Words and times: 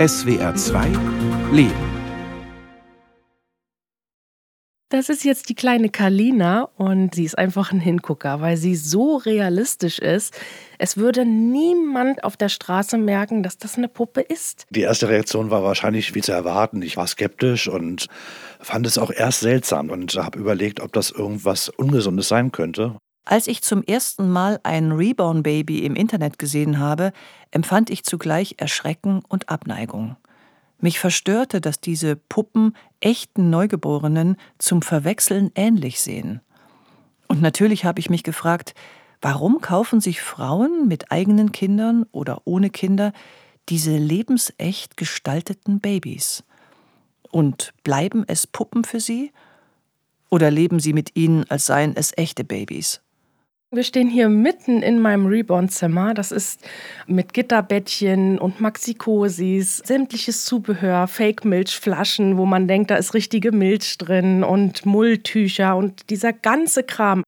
SWR 0.00 0.54
2 0.54 0.86
Leben. 1.52 1.74
Das 4.88 5.10
ist 5.10 5.24
jetzt 5.24 5.50
die 5.50 5.54
kleine 5.54 5.90
Kalina 5.90 6.70
und 6.78 7.14
sie 7.14 7.26
ist 7.26 7.36
einfach 7.36 7.70
ein 7.70 7.80
Hingucker, 7.80 8.40
weil 8.40 8.56
sie 8.56 8.76
so 8.76 9.18
realistisch 9.18 9.98
ist. 9.98 10.40
Es 10.78 10.96
würde 10.96 11.26
niemand 11.26 12.24
auf 12.24 12.38
der 12.38 12.48
Straße 12.48 12.96
merken, 12.96 13.42
dass 13.42 13.58
das 13.58 13.76
eine 13.76 13.88
Puppe 13.88 14.22
ist. 14.22 14.64
Die 14.70 14.80
erste 14.80 15.10
Reaktion 15.10 15.50
war 15.50 15.62
wahrscheinlich 15.62 16.14
wie 16.14 16.22
zu 16.22 16.32
erwarten. 16.32 16.80
Ich 16.80 16.96
war 16.96 17.06
skeptisch 17.06 17.68
und 17.68 18.06
fand 18.58 18.86
es 18.86 18.96
auch 18.96 19.10
erst 19.10 19.40
seltsam 19.40 19.90
und 19.90 20.14
habe 20.14 20.38
überlegt, 20.38 20.80
ob 20.80 20.94
das 20.94 21.10
irgendwas 21.10 21.68
Ungesundes 21.68 22.26
sein 22.26 22.52
könnte. 22.52 22.96
Als 23.24 23.46
ich 23.46 23.62
zum 23.62 23.82
ersten 23.82 24.30
Mal 24.30 24.60
ein 24.62 24.92
Reborn-Baby 24.92 25.84
im 25.84 25.94
Internet 25.94 26.38
gesehen 26.38 26.78
habe, 26.78 27.12
empfand 27.50 27.90
ich 27.90 28.04
zugleich 28.04 28.54
Erschrecken 28.58 29.22
und 29.28 29.48
Abneigung. 29.48 30.16
Mich 30.80 30.98
verstörte, 30.98 31.60
dass 31.60 31.80
diese 31.80 32.16
Puppen 32.16 32.74
echten 33.00 33.50
Neugeborenen 33.50 34.36
zum 34.58 34.80
Verwechseln 34.82 35.52
ähnlich 35.54 36.00
sehen. 36.00 36.40
Und 37.28 37.42
natürlich 37.42 37.84
habe 37.84 38.00
ich 38.00 38.10
mich 38.10 38.22
gefragt, 38.22 38.74
warum 39.20 39.60
kaufen 39.60 40.00
sich 40.00 40.22
Frauen 40.22 40.88
mit 40.88 41.12
eigenen 41.12 41.52
Kindern 41.52 42.06
oder 42.12 42.42
ohne 42.46 42.70
Kinder 42.70 43.12
diese 43.68 43.96
lebensecht 43.96 44.96
gestalteten 44.96 45.80
Babys? 45.80 46.42
Und 47.30 47.74
bleiben 47.84 48.24
es 48.26 48.46
Puppen 48.46 48.82
für 48.84 49.00
sie? 49.00 49.32
Oder 50.30 50.50
leben 50.50 50.80
sie 50.80 50.94
mit 50.94 51.14
ihnen, 51.14 51.44
als 51.50 51.66
seien 51.66 51.94
es 51.94 52.16
echte 52.16 52.42
Babys? 52.42 53.02
Wir 53.72 53.84
stehen 53.84 54.10
hier 54.10 54.28
mitten 54.28 54.82
in 54.82 54.98
meinem 54.98 55.26
Reborn-Zimmer. 55.26 56.12
Das 56.12 56.32
ist 56.32 56.68
mit 57.06 57.32
Gitterbettchen 57.32 58.40
und 58.40 58.60
Maxikosis, 58.60 59.76
sämtliches 59.76 60.44
Zubehör, 60.44 61.06
Fake-Milchflaschen, 61.06 62.36
wo 62.36 62.46
man 62.46 62.66
denkt, 62.66 62.90
da 62.90 62.96
ist 62.96 63.14
richtige 63.14 63.52
Milch 63.52 63.96
drin 63.96 64.42
und 64.42 64.86
Mulltücher 64.86 65.76
und 65.76 66.10
dieser 66.10 66.32
ganze 66.32 66.82
Kram. 66.82 67.22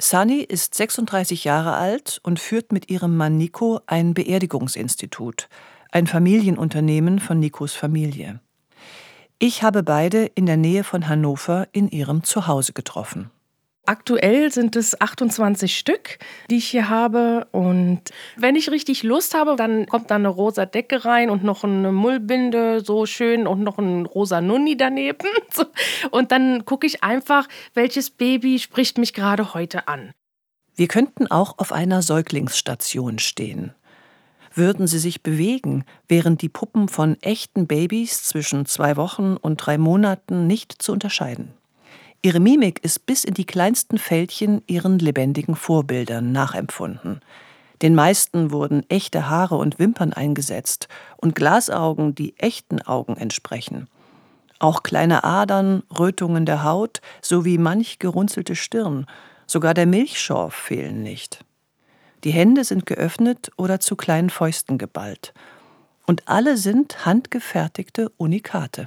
Sunny 0.00 0.40
ist 0.40 0.74
36 0.74 1.44
Jahre 1.44 1.74
alt 1.74 2.18
und 2.24 2.40
führt 2.40 2.72
mit 2.72 2.90
ihrem 2.90 3.16
Mann 3.16 3.38
Nico 3.38 3.78
ein 3.86 4.14
Beerdigungsinstitut, 4.14 5.48
ein 5.92 6.08
Familienunternehmen 6.08 7.20
von 7.20 7.38
Nikos 7.38 7.72
Familie. 7.72 8.40
Ich 9.38 9.62
habe 9.62 9.84
beide 9.84 10.24
in 10.34 10.46
der 10.46 10.56
Nähe 10.56 10.82
von 10.82 11.06
Hannover 11.06 11.68
in 11.70 11.88
ihrem 11.88 12.24
Zuhause 12.24 12.72
getroffen. 12.72 13.30
Aktuell 13.84 14.52
sind 14.52 14.76
es 14.76 15.00
28 15.00 15.76
Stück, 15.76 16.18
die 16.48 16.58
ich 16.58 16.68
hier 16.68 16.88
habe. 16.88 17.48
Und 17.50 18.02
wenn 18.36 18.54
ich 18.54 18.70
richtig 18.70 19.02
Lust 19.02 19.34
habe, 19.34 19.56
dann 19.56 19.86
kommt 19.86 20.12
da 20.12 20.14
eine 20.14 20.28
rosa 20.28 20.66
Decke 20.66 21.04
rein 21.04 21.30
und 21.30 21.42
noch 21.42 21.64
eine 21.64 21.90
Mullbinde, 21.90 22.80
so 22.84 23.06
schön, 23.06 23.48
und 23.48 23.62
noch 23.62 23.78
ein 23.78 24.06
rosa 24.06 24.40
Nunni 24.40 24.76
daneben. 24.76 25.26
Und 26.10 26.32
dann 26.32 26.64
gucke 26.64 26.86
ich 26.86 27.02
einfach, 27.02 27.48
welches 27.74 28.10
Baby 28.10 28.58
spricht 28.58 28.98
mich 28.98 29.14
gerade 29.14 29.54
heute 29.54 29.88
an. 29.88 30.12
Wir 30.74 30.88
könnten 30.88 31.26
auch 31.26 31.58
auf 31.58 31.72
einer 31.72 32.02
Säuglingsstation 32.02 33.18
stehen. 33.18 33.74
Würden 34.54 34.86
sie 34.86 34.98
sich 34.98 35.22
bewegen, 35.22 35.84
wären 36.08 36.36
die 36.36 36.48
Puppen 36.48 36.88
von 36.88 37.16
echten 37.22 37.66
Babys 37.66 38.22
zwischen 38.24 38.66
zwei 38.66 38.96
Wochen 38.96 39.36
und 39.36 39.56
drei 39.56 39.78
Monaten 39.78 40.46
nicht 40.46 40.82
zu 40.82 40.92
unterscheiden. 40.92 41.54
Ihre 42.24 42.38
Mimik 42.38 42.84
ist 42.84 43.04
bis 43.04 43.24
in 43.24 43.34
die 43.34 43.44
kleinsten 43.44 43.98
Fältchen 43.98 44.62
ihren 44.68 45.00
lebendigen 45.00 45.56
Vorbildern 45.56 46.30
nachempfunden. 46.30 47.20
Den 47.82 47.96
meisten 47.96 48.52
wurden 48.52 48.88
echte 48.88 49.28
Haare 49.28 49.56
und 49.56 49.80
Wimpern 49.80 50.12
eingesetzt 50.12 50.86
und 51.16 51.34
Glasaugen, 51.34 52.14
die 52.14 52.38
echten 52.38 52.80
Augen 52.80 53.16
entsprechen. 53.16 53.88
Auch 54.60 54.84
kleine 54.84 55.24
Adern, 55.24 55.82
Rötungen 55.98 56.46
der 56.46 56.62
Haut 56.62 57.00
sowie 57.20 57.58
manch 57.58 57.98
gerunzelte 57.98 58.54
Stirn, 58.54 59.06
sogar 59.48 59.74
der 59.74 59.86
Milchschorf 59.86 60.54
fehlen 60.54 61.02
nicht. 61.02 61.44
Die 62.22 62.30
Hände 62.30 62.62
sind 62.62 62.86
geöffnet 62.86 63.50
oder 63.56 63.80
zu 63.80 63.96
kleinen 63.96 64.30
Fäusten 64.30 64.78
geballt. 64.78 65.34
Und 66.06 66.28
alle 66.28 66.56
sind 66.56 67.04
handgefertigte 67.04 68.12
Unikate. 68.16 68.86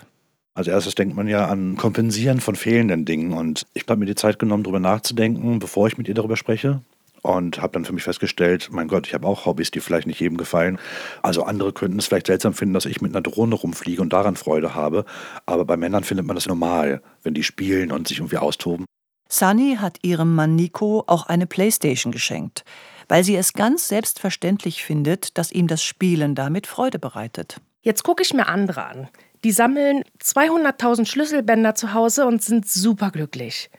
Als 0.55 0.67
erstes 0.67 0.95
denkt 0.95 1.17
man 1.17 1.27
ja 1.27 1.47
an 1.47 1.75
Kompensieren 1.75 2.39
von 2.39 2.55
fehlenden 2.55 3.03
Dingen. 3.03 3.33
Und 3.33 3.67
ich 3.73 3.83
habe 3.89 3.97
mir 3.97 4.05
die 4.05 4.15
Zeit 4.15 4.39
genommen, 4.39 4.63
darüber 4.63 4.79
nachzudenken, 4.79 5.59
bevor 5.59 5.87
ich 5.87 5.97
mit 5.97 6.07
ihr 6.07 6.13
darüber 6.13 6.37
spreche. 6.37 6.81
Und 7.21 7.61
habe 7.61 7.73
dann 7.73 7.83
für 7.83 7.91
mich 7.91 8.03
festgestellt, 8.03 8.69
mein 8.71 8.87
Gott, 8.87 9.05
ich 9.05 9.13
habe 9.13 9.27
auch 9.27 9.45
Hobbys, 9.45 9.71
die 9.71 9.81
vielleicht 9.81 10.07
nicht 10.07 10.21
jedem 10.21 10.37
gefallen. 10.37 10.79
Also 11.21 11.43
andere 11.43 11.73
könnten 11.73 11.99
es 11.99 12.05
vielleicht 12.05 12.27
seltsam 12.27 12.53
finden, 12.53 12.73
dass 12.73 12.85
ich 12.85 13.01
mit 13.01 13.13
einer 13.13 13.21
Drohne 13.21 13.55
rumfliege 13.55 14.01
und 14.01 14.13
daran 14.13 14.37
Freude 14.37 14.75
habe. 14.75 15.03
Aber 15.45 15.65
bei 15.65 15.75
Männern 15.75 16.05
findet 16.05 16.25
man 16.25 16.35
das 16.35 16.47
normal, 16.47 17.01
wenn 17.23 17.33
die 17.33 17.43
spielen 17.43 17.91
und 17.91 18.07
sich 18.07 18.19
irgendwie 18.19 18.37
austoben. 18.37 18.85
Sunny 19.27 19.77
hat 19.81 19.97
ihrem 20.03 20.35
Mann 20.35 20.55
Nico 20.55 21.03
auch 21.07 21.25
eine 21.25 21.47
Playstation 21.47 22.13
geschenkt, 22.13 22.63
weil 23.09 23.25
sie 23.25 23.35
es 23.35 23.53
ganz 23.53 23.89
selbstverständlich 23.89 24.85
findet, 24.85 25.37
dass 25.37 25.51
ihm 25.51 25.67
das 25.67 25.83
Spielen 25.83 26.35
damit 26.35 26.67
Freude 26.67 26.99
bereitet. 26.99 27.59
Jetzt 27.81 28.03
gucke 28.03 28.23
ich 28.23 28.33
mir 28.33 28.47
andere 28.47 28.85
an. 28.85 29.09
Die 29.45 29.51
sammeln 29.51 30.03
200.000 30.23 31.05
Schlüsselbänder 31.05 31.75
zu 31.75 31.93
Hause 31.93 32.25
und 32.25 32.41
sind 32.41 32.67
superglücklich. 32.67 33.69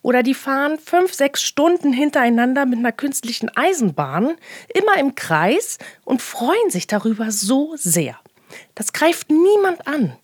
Oder 0.00 0.22
die 0.22 0.32
fahren 0.32 0.78
fünf, 0.78 1.12
sechs 1.12 1.42
Stunden 1.42 1.92
hintereinander 1.92 2.66
mit 2.66 2.78
einer 2.78 2.92
künstlichen 2.92 3.50
Eisenbahn, 3.56 4.36
immer 4.72 4.96
im 4.96 5.16
Kreis 5.16 5.78
und 6.04 6.22
freuen 6.22 6.70
sich 6.70 6.86
darüber 6.86 7.32
so 7.32 7.74
sehr. 7.74 8.16
Das 8.76 8.92
greift 8.92 9.28
niemand 9.28 9.88
an. 9.88 10.16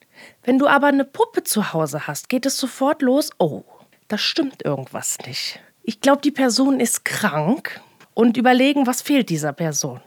Wenn 0.45 0.61
du 0.61 0.69
aber 0.69 0.87
eine 0.87 1.05
Puppe 1.05 1.43
zu 1.43 1.73
Hause 1.73 2.07
hast, 2.07 2.29
geht 2.29 2.47
es 2.47 2.57
sofort 2.57 3.03
los, 3.03 3.31
oh, 3.39 3.65
da 4.07 4.17
stimmt 4.17 4.65
irgendwas 4.65 5.19
nicht. 5.27 5.59
Ich 5.83 6.03
glaube, 6.03 6.23
die 6.23 6.31
Person 6.31 6.79
ist 6.79 7.05
krank 7.05 7.81
und 8.15 8.37
überlegen, 8.37 8.87
was 8.87 9.03
fehlt 9.03 9.29
dieser 9.29 9.53
Person. 9.53 10.01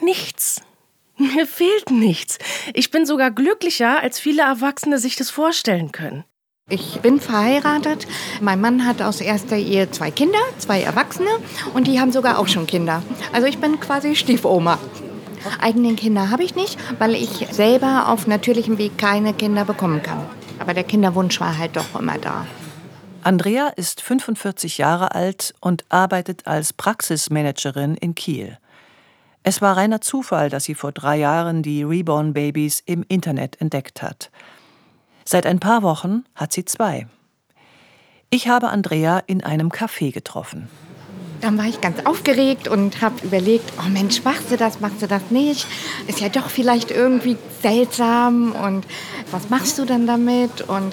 Nichts. 0.00 0.62
Mir 1.18 1.46
fehlt 1.46 1.90
nichts. 1.90 2.38
Ich 2.74 2.90
bin 2.90 3.06
sogar 3.06 3.30
glücklicher, 3.30 4.02
als 4.02 4.18
viele 4.18 4.42
Erwachsene 4.42 4.98
sich 4.98 5.16
das 5.16 5.30
vorstellen 5.30 5.90
können. 5.90 6.24
Ich 6.68 7.00
bin 7.00 7.20
verheiratet. 7.20 8.06
Mein 8.40 8.60
Mann 8.60 8.84
hat 8.84 9.00
aus 9.00 9.20
erster 9.20 9.56
Ehe 9.56 9.90
zwei 9.92 10.10
Kinder, 10.10 10.40
zwei 10.58 10.82
Erwachsene 10.82 11.30
und 11.74 11.86
die 11.86 12.00
haben 12.00 12.12
sogar 12.12 12.38
auch 12.38 12.48
schon 12.48 12.66
Kinder. 12.66 13.02
Also 13.32 13.46
ich 13.46 13.58
bin 13.58 13.78
quasi 13.80 14.16
Stiefoma. 14.16 14.78
Eigene 15.60 15.94
Kinder 15.94 16.30
habe 16.30 16.42
ich 16.42 16.54
nicht, 16.54 16.76
weil 16.98 17.14
ich 17.14 17.46
selber 17.50 18.08
auf 18.08 18.26
natürlichem 18.26 18.78
Weg 18.78 18.98
keine 18.98 19.32
Kinder 19.32 19.64
bekommen 19.64 20.02
kann. 20.02 20.26
Aber 20.58 20.74
der 20.74 20.84
Kinderwunsch 20.84 21.40
war 21.40 21.56
halt 21.56 21.76
doch 21.76 21.98
immer 21.98 22.18
da. 22.18 22.46
Andrea 23.22 23.68
ist 23.68 24.02
45 24.02 24.78
Jahre 24.78 25.14
alt 25.14 25.54
und 25.60 25.84
arbeitet 25.88 26.46
als 26.46 26.72
Praxismanagerin 26.72 27.94
in 27.94 28.14
Kiel. 28.14 28.58
Es 29.48 29.62
war 29.62 29.76
reiner 29.76 30.00
Zufall, 30.00 30.50
dass 30.50 30.64
sie 30.64 30.74
vor 30.74 30.90
drei 30.90 31.18
Jahren 31.18 31.62
die 31.62 31.84
Reborn 31.84 32.32
Babies 32.32 32.82
im 32.84 33.04
Internet 33.06 33.60
entdeckt 33.60 34.02
hat. 34.02 34.32
Seit 35.24 35.46
ein 35.46 35.60
paar 35.60 35.84
Wochen 35.84 36.24
hat 36.34 36.52
sie 36.52 36.64
zwei. 36.64 37.06
Ich 38.28 38.48
habe 38.48 38.70
Andrea 38.70 39.22
in 39.28 39.44
einem 39.44 39.68
Café 39.68 40.12
getroffen. 40.12 40.68
Dann 41.42 41.56
war 41.58 41.66
ich 41.66 41.80
ganz 41.80 42.04
aufgeregt 42.04 42.66
und 42.66 43.00
habe 43.00 43.24
überlegt, 43.24 43.72
oh 43.78 43.88
Mensch, 43.88 44.24
machst 44.24 44.50
du 44.50 44.56
das, 44.56 44.80
machst 44.80 45.00
du 45.00 45.06
das 45.06 45.30
nicht? 45.30 45.68
Ist 46.08 46.18
ja 46.18 46.28
doch 46.28 46.50
vielleicht 46.50 46.90
irgendwie 46.90 47.36
seltsam 47.62 48.50
und 48.50 48.84
was 49.30 49.48
machst 49.48 49.78
du 49.78 49.84
dann 49.84 50.08
damit? 50.08 50.62
Und 50.62 50.92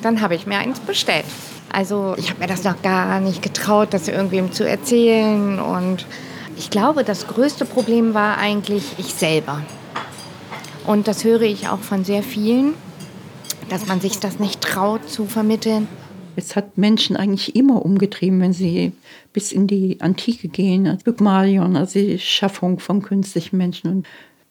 dann 0.00 0.22
habe 0.22 0.34
ich 0.34 0.46
mir 0.46 0.56
eins 0.56 0.80
bestellt. 0.80 1.26
Also 1.70 2.14
ich 2.16 2.30
habe 2.30 2.40
mir 2.40 2.46
das 2.46 2.64
noch 2.64 2.80
gar 2.80 3.20
nicht 3.20 3.42
getraut, 3.42 3.92
das 3.92 4.08
irgendwem 4.08 4.52
zu 4.52 4.66
erzählen 4.66 5.60
und 5.60 6.06
ich 6.60 6.68
glaube, 6.68 7.04
das 7.04 7.26
größte 7.26 7.64
Problem 7.64 8.12
war 8.12 8.36
eigentlich 8.36 8.84
ich 8.98 9.14
selber. 9.14 9.62
Und 10.86 11.08
das 11.08 11.24
höre 11.24 11.40
ich 11.40 11.68
auch 11.68 11.78
von 11.78 12.04
sehr 12.04 12.22
vielen, 12.22 12.74
dass 13.70 13.86
man 13.86 14.02
sich 14.02 14.18
das 14.18 14.38
nicht 14.38 14.60
traut 14.60 15.08
zu 15.08 15.24
vermitteln. 15.24 15.88
Es 16.36 16.56
hat 16.56 16.76
Menschen 16.76 17.16
eigentlich 17.16 17.56
immer 17.56 17.82
umgetrieben, 17.82 18.42
wenn 18.42 18.52
sie 18.52 18.92
bis 19.32 19.52
in 19.52 19.68
die 19.68 20.02
Antike 20.02 20.48
gehen. 20.48 20.86
Also 20.86 21.04
Pygmalion, 21.04 21.76
also 21.76 21.98
die 21.98 22.18
Schaffung 22.18 22.78
von 22.78 23.00
künstlichen 23.00 23.56
Menschen 23.56 23.90
und 23.90 24.06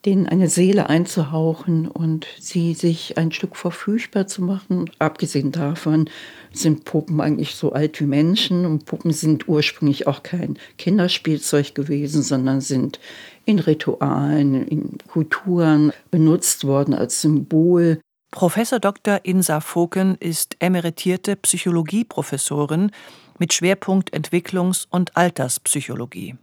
denen 0.05 0.27
eine 0.27 0.47
Seele 0.47 0.89
einzuhauchen 0.89 1.87
und 1.87 2.25
sie 2.39 2.73
sich 2.73 3.17
ein 3.17 3.31
Stück 3.31 3.55
verfügbar 3.55 4.27
zu 4.27 4.41
machen. 4.41 4.89
Abgesehen 4.97 5.51
davon 5.51 6.09
sind 6.53 6.85
Puppen 6.85 7.19
eigentlich 7.19 7.55
so 7.55 7.73
alt 7.73 7.99
wie 7.99 8.05
Menschen 8.05 8.65
und 8.65 8.85
Puppen 8.85 9.11
sind 9.11 9.47
ursprünglich 9.47 10.07
auch 10.07 10.23
kein 10.23 10.57
Kinderspielzeug 10.77 11.75
gewesen, 11.75 12.23
sondern 12.23 12.61
sind 12.61 12.99
in 13.45 13.59
Ritualen, 13.59 14.67
in 14.67 14.97
Kulturen 15.07 15.91
benutzt 16.11 16.65
worden 16.65 16.93
als 16.93 17.21
Symbol. 17.21 17.99
Professor 18.31 18.79
Dr. 18.79 19.21
Insa 19.23 19.59
Foken 19.59 20.15
ist 20.19 20.55
emeritierte 20.59 21.35
Psychologieprofessorin 21.35 22.91
mit 23.37 23.53
Schwerpunkt 23.53 24.13
Entwicklungs- 24.13 24.85
und 24.89 25.17
Alterspsychologie. 25.17 26.35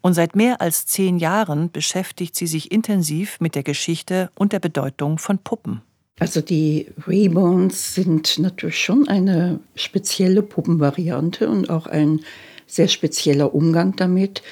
Und 0.00 0.14
seit 0.14 0.36
mehr 0.36 0.60
als 0.60 0.86
zehn 0.86 1.18
Jahren 1.18 1.70
beschäftigt 1.70 2.36
sie 2.36 2.46
sich 2.46 2.70
intensiv 2.72 3.40
mit 3.40 3.54
der 3.54 3.62
Geschichte 3.62 4.30
und 4.34 4.52
der 4.52 4.60
Bedeutung 4.60 5.18
von 5.18 5.38
Puppen. 5.38 5.82
Also 6.18 6.40
die 6.40 6.88
Reborns 7.06 7.94
sind 7.94 8.38
natürlich 8.38 8.82
schon 8.82 9.06
eine 9.08 9.60
spezielle 9.76 10.42
Puppenvariante 10.42 11.48
und 11.48 11.70
auch 11.70 11.86
ein 11.86 12.20
sehr 12.66 12.88
spezieller 12.88 13.54
Umgang 13.54 13.94
damit. 13.96 14.42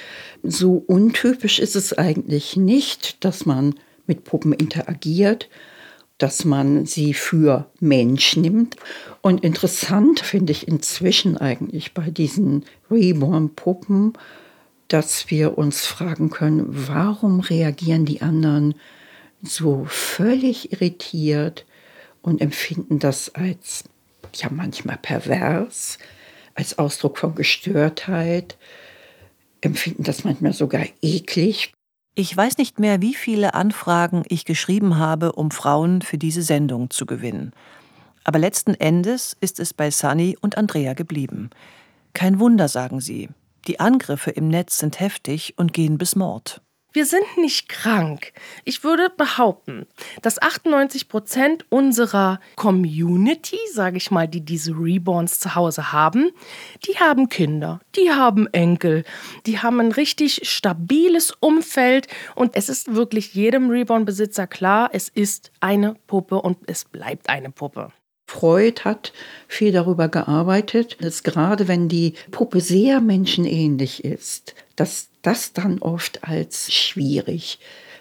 So 0.43 0.83
untypisch 0.87 1.59
ist 1.59 1.77
es 1.77 1.93
eigentlich 1.93 2.56
nicht, 2.56 3.25
dass 3.25 3.47
man 3.47 3.75
mit 4.06 4.25
Puppen 4.25 4.53
interagiert, 4.53 5.49
dass 6.19 6.44
man 6.44 6.87
sie 6.87 7.12
für 7.15 7.67
Mensch 7.81 8.37
nimmt. 8.37 8.77
Und 9.21 9.44
interessant 9.44 10.21
finde 10.21 10.53
ich 10.53 10.69
inzwischen 10.69 11.37
eigentlich 11.37 11.94
bei 11.94 12.11
diesen 12.11 12.65
Reborn-Puppen, 12.91 14.15
dass 14.88 15.31
wir 15.31 15.59
uns 15.59 15.85
fragen 15.85 16.31
können, 16.31 16.65
warum 16.69 17.41
reagieren 17.41 18.05
die 18.05 18.23
anderen 18.23 18.75
so 19.43 19.85
völlig 19.88 20.73
irritiert 20.73 21.67
und 22.23 22.41
empfinden 22.41 22.99
das 22.99 23.35
als 23.35 23.85
ja 24.35 24.49
manchmal 24.50 24.99
pervers, 24.99 25.99
als 26.55 26.79
Ausdruck 26.79 27.19
von 27.19 27.35
Gestörtheit, 27.35 28.56
empfinden 29.61 30.03
das 30.03 30.25
manchmal 30.25 30.53
sogar 30.53 30.85
eklig. 31.03 31.73
Ich 32.15 32.35
weiß 32.35 32.59
nicht 32.59 32.79
mehr, 32.79 33.03
wie 33.03 33.15
viele 33.15 33.55
Anfragen 33.55 34.25
ich 34.29 34.44
geschrieben 34.44 34.97
habe, 34.97 35.33
um 35.33 35.50
Frauen 35.50 36.03
für 36.03 36.19
diese 36.19 36.43
Sendung 36.43 36.91
zu 36.91 37.05
gewinnen. 37.05 37.53
Aber 38.25 38.38
letzten 38.38 38.75
Endes 38.75 39.37
ist 39.41 39.61
es 39.61 39.75
bei 39.75 39.91
Sunny 39.91 40.37
und 40.41 40.56
Andrea 40.56 40.94
geblieben. 40.94 41.50
Kein 42.15 42.41
Wunder, 42.41 42.69
sagen 42.69 43.00
sie. 43.00 43.29
Die 43.66 43.80
Angriffe 43.80 44.30
im 44.30 44.48
Netz 44.48 44.78
sind 44.78 45.00
heftig 45.00 45.54
und 45.56 45.72
gehen 45.72 45.98
bis 45.98 46.14
Mord. 46.14 46.60
Wir 46.96 47.04
sind 47.04 47.26
nicht 47.36 47.68
krank. 47.68 48.32
Ich 48.64 48.82
würde 48.82 49.10
behaupten, 49.14 49.86
dass 50.22 50.40
98 50.40 51.10
Prozent 51.10 51.66
unserer 51.68 52.40
Community, 52.54 53.58
sage 53.70 53.98
ich 53.98 54.10
mal, 54.10 54.26
die 54.26 54.40
diese 54.40 54.72
Reborns 54.72 55.38
zu 55.38 55.54
Hause 55.54 55.92
haben, 55.92 56.30
die 56.86 56.98
haben 56.98 57.28
Kinder, 57.28 57.80
die 57.96 58.12
haben 58.12 58.46
Enkel, 58.46 59.04
die 59.44 59.58
haben 59.58 59.78
ein 59.80 59.92
richtig 59.92 60.48
stabiles 60.48 61.32
Umfeld 61.40 62.06
und 62.34 62.56
es 62.56 62.70
ist 62.70 62.94
wirklich 62.94 63.34
jedem 63.34 63.68
Reborn-Besitzer 63.68 64.46
klar, 64.46 64.88
es 64.94 65.10
ist 65.10 65.52
eine 65.60 65.96
Puppe 66.06 66.40
und 66.40 66.58
es 66.66 66.86
bleibt 66.86 67.28
eine 67.28 67.50
Puppe. 67.50 67.92
Freud 68.26 68.82
hat 68.84 69.12
viel 69.46 69.73
darüber 69.73 70.08
gearbeitet, 70.08 70.96
dass 71.00 71.23
gerade 71.23 71.69
wenn 71.69 71.88
die 71.88 72.14
Puppe 72.31 72.61
sehr 72.61 73.00
menschenähnlich 73.00 74.05
ist, 74.05 74.55
dass 74.75 75.08
das 75.23 75.52
dann 75.52 75.78
oft 75.78 76.25
als 76.25 76.73
schwierig 76.73 77.58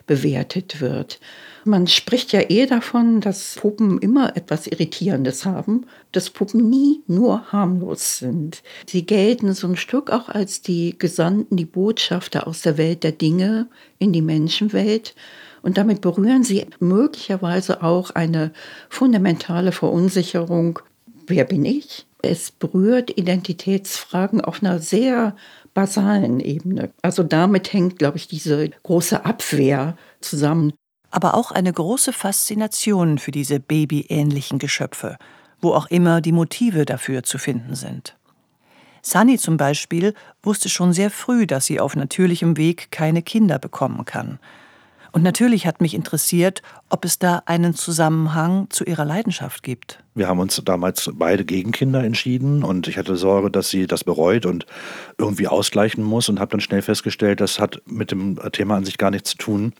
bewertet 0.07 0.81
wird. 0.81 1.19
Man 1.63 1.88
spricht 1.88 2.31
ja 2.31 2.42
eh 2.50 2.68
davon, 2.68 3.22
dass 3.22 3.56
Puppen 3.56 3.98
immer 4.00 4.38
etwas 4.38 4.68
Irritierendes 4.68 5.45
haben, 5.45 5.88
dass 6.12 6.30
Puppen 6.30 6.69
nie 6.69 7.01
nur 7.07 7.51
harmlos 7.51 8.19
sind. 8.19 8.62
Sie 8.88 9.06
gelten 9.06 9.54
so 9.54 9.68
ein 9.68 9.75
Stück 9.75 10.12
auch 10.12 10.30
als 10.30 10.62
die 10.62 10.98
Gesandten, 10.98 11.57
die 11.57 11.66
Botschafter 11.66 12.48
aus 12.48 12.62
der 12.62 12.77
Welt 12.77 13.04
der 13.04 13.13
Dinge 13.13 13.68
in 13.98 14.13
die 14.13 14.22
Menschenwelt. 14.22 15.16
Und 15.65 15.79
damit 15.79 16.01
berühren 16.01 16.44
sie 16.44 16.67
möglicherweise 16.79 17.81
auch 17.81 18.12
eine 18.12 18.51
fundamentale 18.88 19.71
Verunsicherung. 19.71 20.77
Wer 21.25 21.44
bin 21.44 21.65
ich? 21.65 22.06
Es 22.21 22.51
berührt 22.51 23.17
Identitätsfragen 23.17 24.41
auf 24.41 24.62
einer 24.62 24.77
sehr 24.77 25.35
basalen 25.73 26.39
Ebene. 26.39 26.91
Also 27.01 27.23
damit 27.23 27.73
hängt, 27.73 27.97
glaube 27.97 28.17
ich, 28.17 28.27
diese 28.27 28.69
große 28.83 29.25
Abwehr 29.25 29.97
zusammen. 30.21 30.71
Aber 31.09 31.33
auch 31.33 31.51
eine 31.51 31.73
große 31.73 32.13
Faszination 32.13 33.17
für 33.17 33.31
diese 33.31 33.59
babyähnlichen 33.59 34.59
Geschöpfe, 34.59 35.17
wo 35.62 35.73
auch 35.73 35.88
immer 35.88 36.21
die 36.21 36.31
Motive 36.31 36.85
dafür 36.85 37.23
zu 37.23 37.39
finden 37.39 37.73
sind. 37.73 38.15
Sunny 39.01 39.39
zum 39.39 39.57
Beispiel 39.57 40.13
wusste 40.44 40.69
schon 40.69 40.94
sehr 40.94 41.09
früh, 41.09 41.47
dass 41.47 41.65
sie 41.65 41.79
auf 41.79 41.95
natürlichem 41.95 42.56
Weg 42.56 42.91
keine 42.91 43.23
Kinder 43.23 43.57
bekommen 43.57 44.06
kann. 44.06 44.38
Und 45.15 45.23
natürlich 45.23 45.65
hat 45.65 45.79
mich 45.79 45.94
interessiert, 45.94 46.62
ob 46.89 47.06
es 47.06 47.17
da 47.19 47.41
einen 47.45 47.73
Zusammenhang 47.73 48.67
zu 48.69 48.83
ihrer 48.83 49.06
Leidenschaft 49.06 49.63
gibt. 49.63 50.03
Wir 50.13 50.27
haben 50.27 50.41
uns 50.41 50.62
damals 50.65 51.09
beide 51.13 51.45
gegen 51.45 51.71
Kinder 51.71 52.03
entschieden 52.03 52.65
und 52.65 52.89
ich 52.89 52.97
hatte 52.97 53.15
Sorge, 53.15 53.50
dass 53.50 53.69
sie 53.69 53.88
das 53.88 54.03
bereut 54.03 54.45
und 54.45 54.65
irgendwie 55.17 55.47
ausgleichen 55.47 56.03
muss 56.03 56.27
und 56.27 56.41
habe 56.41 56.51
dann 56.51 56.59
schnell 56.59 56.81
festgestellt, 56.81 57.39
das 57.39 57.59
hat 57.59 57.81
mit 57.85 58.12
dem 58.12 58.38
Thema 58.51 58.75
an 58.75 58.83
sich 58.83 58.97
gar 58.97 59.09
nichts 59.09 59.31
zu 59.31 59.38
tun 59.38 59.73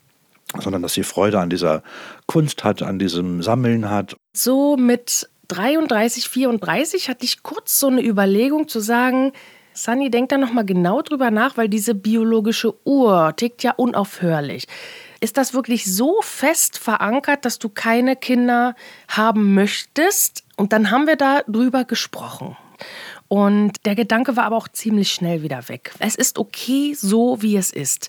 sondern 0.60 0.80
dass 0.80 0.94
sie 0.94 1.02
Freude 1.02 1.40
an 1.40 1.50
dieser 1.50 1.82
Kunst 2.26 2.62
hat, 2.62 2.80
an 2.80 3.00
diesem 3.00 3.42
Sammeln 3.42 3.90
hat. 3.90 4.16
So 4.32 4.76
mit 4.76 5.28
33, 5.48 6.28
34 6.28 7.08
hatte 7.10 7.24
ich 7.24 7.42
kurz 7.42 7.80
so 7.80 7.88
eine 7.88 8.00
Überlegung 8.02 8.68
zu 8.68 8.78
sagen, 8.78 9.32
Sunny, 9.74 10.08
denk 10.08 10.30
da 10.30 10.38
nochmal 10.38 10.64
genau 10.64 11.02
drüber 11.02 11.30
nach, 11.30 11.56
weil 11.56 11.68
diese 11.68 11.94
biologische 11.94 12.74
Uhr 12.86 13.34
tickt 13.36 13.64
ja 13.64 13.72
unaufhörlich. 13.72 14.66
Ist 15.26 15.38
das 15.38 15.54
wirklich 15.54 15.92
so 15.92 16.22
fest 16.22 16.78
verankert, 16.78 17.44
dass 17.44 17.58
du 17.58 17.68
keine 17.68 18.14
Kinder 18.14 18.76
haben 19.08 19.54
möchtest? 19.54 20.44
Und 20.54 20.72
dann 20.72 20.92
haben 20.92 21.08
wir 21.08 21.16
da 21.16 21.40
drüber 21.48 21.84
gesprochen. 21.84 22.56
Und 23.26 23.84
der 23.86 23.96
Gedanke 23.96 24.36
war 24.36 24.44
aber 24.44 24.56
auch 24.56 24.68
ziemlich 24.68 25.12
schnell 25.12 25.42
wieder 25.42 25.68
weg. 25.68 25.92
Es 25.98 26.14
ist 26.14 26.38
okay, 26.38 26.94
so 26.94 27.42
wie 27.42 27.56
es 27.56 27.72
ist 27.72 28.08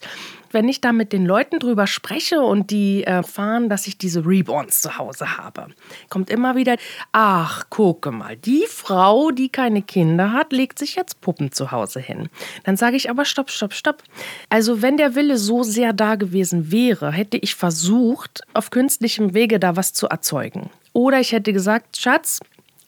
wenn 0.51 0.67
ich 0.67 0.81
da 0.81 0.91
mit 0.91 1.13
den 1.13 1.25
Leuten 1.25 1.59
drüber 1.59 1.87
spreche 1.87 2.41
und 2.41 2.71
die 2.71 3.03
erfahren, 3.03 3.69
dass 3.69 3.87
ich 3.87 3.97
diese 3.97 4.25
Reborns 4.25 4.81
zu 4.81 4.97
Hause 4.97 5.37
habe, 5.37 5.67
kommt 6.09 6.29
immer 6.29 6.55
wieder, 6.55 6.77
ach, 7.11 7.69
gucke 7.69 8.11
mal, 8.11 8.35
die 8.35 8.65
Frau, 8.67 9.31
die 9.31 9.49
keine 9.49 9.81
Kinder 9.81 10.31
hat, 10.31 10.51
legt 10.51 10.79
sich 10.79 10.95
jetzt 10.95 11.21
Puppen 11.21 11.51
zu 11.51 11.71
Hause 11.71 11.99
hin. 11.99 12.29
Dann 12.63 12.77
sage 12.77 12.95
ich 12.95 13.09
aber, 13.09 13.25
stopp, 13.25 13.49
stopp, 13.49 13.73
stopp. 13.73 14.03
Also 14.49 14.81
wenn 14.81 14.97
der 14.97 15.15
Wille 15.15 15.37
so 15.37 15.63
sehr 15.63 15.93
da 15.93 16.15
gewesen 16.15 16.71
wäre, 16.71 17.11
hätte 17.11 17.37
ich 17.37 17.55
versucht, 17.55 18.41
auf 18.53 18.69
künstlichem 18.69 19.33
Wege 19.33 19.59
da 19.59 19.75
was 19.75 19.93
zu 19.93 20.07
erzeugen. 20.07 20.69
Oder 20.93 21.19
ich 21.19 21.31
hätte 21.31 21.53
gesagt, 21.53 21.97
Schatz, 21.97 22.39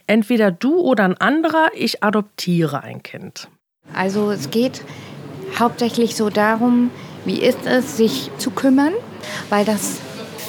entweder 0.07 0.51
du 0.51 0.79
oder 0.79 1.03
ein 1.03 1.17
anderer, 1.17 1.69
ich 1.75 2.03
adoptiere 2.03 2.81
ein 2.83 3.03
Kind. 3.03 3.47
Also 3.93 4.31
es 4.31 4.49
geht 4.49 4.83
hauptsächlich 5.57 6.15
so 6.15 6.29
darum, 6.29 6.91
wie 7.25 7.39
ist 7.41 7.65
es, 7.65 7.97
sich 7.97 8.31
zu 8.37 8.51
kümmern? 8.51 8.93
Weil 9.49 9.65
das 9.65 9.97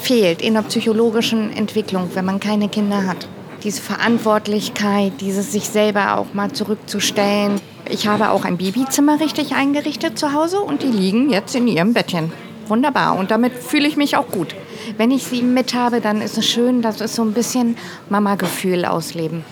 fehlt 0.01 0.41
in 0.41 0.55
der 0.55 0.63
psychologischen 0.63 1.51
Entwicklung, 1.51 2.09
wenn 2.13 2.25
man 2.25 2.39
keine 2.39 2.69
Kinder 2.69 3.05
hat. 3.05 3.27
Diese 3.63 3.81
Verantwortlichkeit, 3.81 5.13
dieses 5.21 5.51
sich 5.51 5.69
selber 5.69 6.17
auch 6.17 6.33
mal 6.33 6.51
zurückzustellen. 6.51 7.61
Ich 7.89 8.07
habe 8.07 8.31
auch 8.31 8.45
ein 8.45 8.57
Babyzimmer 8.57 9.19
richtig 9.19 9.53
eingerichtet 9.53 10.17
zu 10.17 10.33
Hause 10.33 10.61
und 10.61 10.81
die 10.81 10.87
liegen 10.87 11.29
jetzt 11.29 11.55
in 11.55 11.67
ihrem 11.67 11.93
Bettchen. 11.93 12.31
Wunderbar 12.67 13.17
und 13.17 13.31
damit 13.31 13.53
fühle 13.53 13.87
ich 13.87 13.97
mich 13.97 14.17
auch 14.17 14.27
gut. 14.27 14.55
Wenn 14.97 15.11
ich 15.11 15.23
sie 15.23 15.43
mit 15.43 15.73
habe, 15.73 16.01
dann 16.01 16.21
ist 16.21 16.37
es 16.37 16.47
schön, 16.47 16.81
das 16.81 17.01
ist 17.01 17.15
so 17.15 17.21
ein 17.21 17.33
bisschen 17.33 17.77
Mama-Gefühl 18.09 18.85
ausleben. 18.85 19.43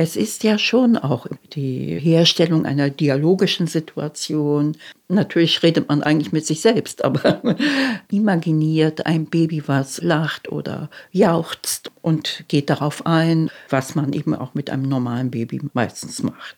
Es 0.00 0.14
ist 0.14 0.44
ja 0.44 0.58
schon 0.58 0.96
auch 0.96 1.26
die 1.54 1.98
Herstellung 1.98 2.64
einer 2.64 2.88
dialogischen 2.88 3.66
Situation. 3.66 4.76
Natürlich 5.08 5.60
redet 5.64 5.88
man 5.88 6.04
eigentlich 6.04 6.30
mit 6.30 6.46
sich 6.46 6.60
selbst, 6.60 7.04
aber 7.04 7.42
imaginiert 8.12 9.06
ein 9.06 9.26
Baby, 9.26 9.64
was 9.66 10.00
lacht 10.00 10.52
oder 10.52 10.88
jauchzt 11.10 11.90
und 12.00 12.44
geht 12.46 12.70
darauf 12.70 13.06
ein, 13.06 13.50
was 13.70 13.96
man 13.96 14.12
eben 14.12 14.36
auch 14.36 14.54
mit 14.54 14.70
einem 14.70 14.84
normalen 14.84 15.32
Baby 15.32 15.62
meistens 15.72 16.22
macht. 16.22 16.56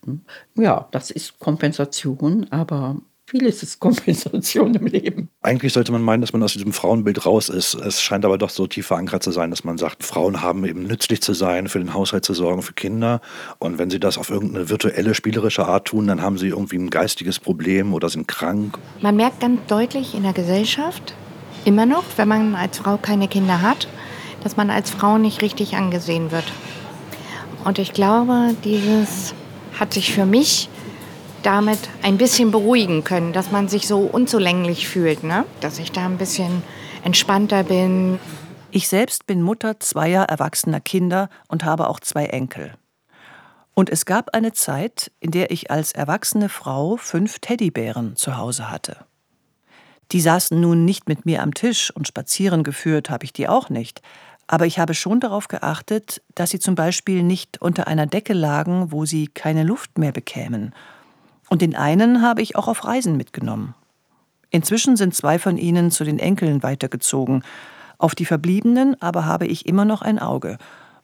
Ja, 0.56 0.88
das 0.90 1.10
ist 1.10 1.38
Kompensation, 1.38 2.46
aber 2.50 2.98
Vieles 3.30 3.62
ist 3.62 3.78
Kompensation 3.78 4.74
im 4.74 4.86
Leben. 4.86 5.28
Eigentlich 5.40 5.72
sollte 5.72 5.92
man 5.92 6.02
meinen, 6.02 6.20
dass 6.20 6.32
man 6.32 6.42
aus 6.42 6.54
diesem 6.54 6.72
Frauenbild 6.72 7.26
raus 7.26 7.48
ist. 7.48 7.74
Es 7.74 8.02
scheint 8.02 8.24
aber 8.24 8.38
doch 8.38 8.50
so 8.50 8.66
tief 8.66 8.88
verankert 8.88 9.22
zu 9.22 9.30
sein, 9.30 9.50
dass 9.50 9.62
man 9.62 9.78
sagt, 9.78 10.02
Frauen 10.02 10.42
haben 10.42 10.64
eben 10.64 10.82
nützlich 10.82 11.22
zu 11.22 11.32
sein, 11.32 11.68
für 11.68 11.78
den 11.78 11.94
Haushalt 11.94 12.24
zu 12.24 12.34
sorgen, 12.34 12.62
für 12.62 12.72
Kinder. 12.72 13.20
Und 13.60 13.78
wenn 13.78 13.88
sie 13.88 14.00
das 14.00 14.18
auf 14.18 14.30
irgendeine 14.30 14.68
virtuelle, 14.68 15.14
spielerische 15.14 15.64
Art 15.64 15.84
tun, 15.84 16.08
dann 16.08 16.22
haben 16.22 16.38
sie 16.38 16.48
irgendwie 16.48 16.78
ein 16.78 16.90
geistiges 16.90 17.38
Problem 17.38 17.94
oder 17.94 18.08
sind 18.08 18.26
krank. 18.26 18.76
Man 19.00 19.14
merkt 19.14 19.38
ganz 19.38 19.60
deutlich 19.68 20.16
in 20.16 20.24
der 20.24 20.32
Gesellschaft, 20.32 21.14
immer 21.64 21.86
noch, 21.86 22.02
wenn 22.16 22.26
man 22.26 22.56
als 22.56 22.78
Frau 22.78 22.96
keine 22.96 23.28
Kinder 23.28 23.62
hat, 23.62 23.86
dass 24.42 24.56
man 24.56 24.70
als 24.70 24.90
Frau 24.90 25.18
nicht 25.18 25.40
richtig 25.40 25.76
angesehen 25.76 26.32
wird. 26.32 26.52
Und 27.64 27.78
ich 27.78 27.92
glaube, 27.92 28.56
dieses 28.64 29.34
hat 29.78 29.94
sich 29.94 30.12
für 30.12 30.26
mich 30.26 30.68
damit 31.42 31.78
ein 32.02 32.18
bisschen 32.18 32.50
beruhigen 32.50 33.04
können, 33.04 33.32
dass 33.32 33.50
man 33.50 33.68
sich 33.68 33.86
so 33.86 34.00
unzulänglich 34.00 34.88
fühlt, 34.88 35.24
ne? 35.24 35.44
dass 35.60 35.78
ich 35.78 35.92
da 35.92 36.04
ein 36.04 36.18
bisschen 36.18 36.62
entspannter 37.04 37.64
bin. 37.64 38.18
Ich 38.70 38.88
selbst 38.88 39.26
bin 39.26 39.42
Mutter 39.42 39.80
zweier 39.80 40.24
erwachsener 40.24 40.80
Kinder 40.80 41.28
und 41.48 41.64
habe 41.64 41.88
auch 41.88 42.00
zwei 42.00 42.26
Enkel. 42.26 42.74
Und 43.74 43.90
es 43.90 44.04
gab 44.04 44.34
eine 44.34 44.52
Zeit, 44.52 45.10
in 45.20 45.30
der 45.30 45.50
ich 45.50 45.70
als 45.70 45.92
erwachsene 45.92 46.48
Frau 46.48 46.96
fünf 46.96 47.38
Teddybären 47.38 48.16
zu 48.16 48.36
Hause 48.36 48.70
hatte. 48.70 49.04
Die 50.12 50.20
saßen 50.20 50.60
nun 50.60 50.84
nicht 50.84 51.08
mit 51.08 51.24
mir 51.24 51.42
am 51.42 51.54
Tisch 51.54 51.90
und 51.90 52.08
spazieren 52.08 52.64
geführt 52.64 53.10
habe 53.10 53.24
ich 53.24 53.32
die 53.32 53.48
auch 53.48 53.70
nicht. 53.70 54.02
Aber 54.48 54.66
ich 54.66 54.80
habe 54.80 54.94
schon 54.94 55.20
darauf 55.20 55.46
geachtet, 55.46 56.22
dass 56.34 56.50
sie 56.50 56.58
zum 56.58 56.74
Beispiel 56.74 57.22
nicht 57.22 57.62
unter 57.62 57.86
einer 57.86 58.06
Decke 58.06 58.32
lagen, 58.32 58.90
wo 58.90 59.04
sie 59.04 59.28
keine 59.28 59.62
Luft 59.62 59.96
mehr 59.98 60.10
bekämen. 60.10 60.74
Und 61.50 61.60
den 61.60 61.76
einen 61.76 62.22
habe 62.22 62.40
ich 62.40 62.56
auch 62.56 62.68
auf 62.68 62.84
Reisen 62.86 63.18
mitgenommen. 63.18 63.74
Inzwischen 64.50 64.96
sind 64.96 65.14
zwei 65.14 65.38
von 65.38 65.58
ihnen 65.58 65.90
zu 65.90 66.04
den 66.04 66.18
Enkeln 66.18 66.62
weitergezogen. 66.62 67.42
Auf 67.98 68.14
die 68.14 68.24
Verbliebenen 68.24 69.00
aber 69.02 69.26
habe 69.26 69.46
ich 69.46 69.66
immer 69.66 69.84
noch 69.84 70.00
ein 70.00 70.18
Auge. 70.18 70.56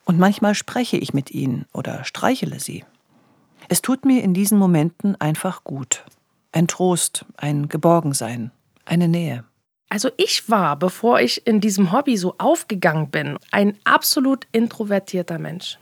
Und 0.04 0.18
manchmal 0.18 0.54
spreche 0.54 0.96
ich 0.96 1.12
mit 1.12 1.32
ihnen 1.32 1.66
oder 1.74 2.04
streichele 2.04 2.60
sie. 2.60 2.84
Es 3.68 3.82
tut 3.82 4.04
mir 4.04 4.22
in 4.22 4.34
diesen 4.34 4.58
Momenten 4.58 5.20
einfach 5.20 5.64
gut. 5.64 6.04
Ein 6.52 6.68
Trost, 6.68 7.24
ein 7.36 7.68
Geborgensein, 7.68 8.52
eine 8.84 9.08
Nähe. 9.08 9.44
Also 9.88 10.10
ich 10.16 10.48
war, 10.48 10.76
bevor 10.76 11.20
ich 11.20 11.46
in 11.46 11.60
diesem 11.60 11.92
Hobby 11.92 12.16
so 12.16 12.36
aufgegangen 12.38 13.10
bin, 13.10 13.36
ein 13.50 13.76
absolut 13.84 14.46
introvertierter 14.52 15.38
Mensch. 15.38 15.78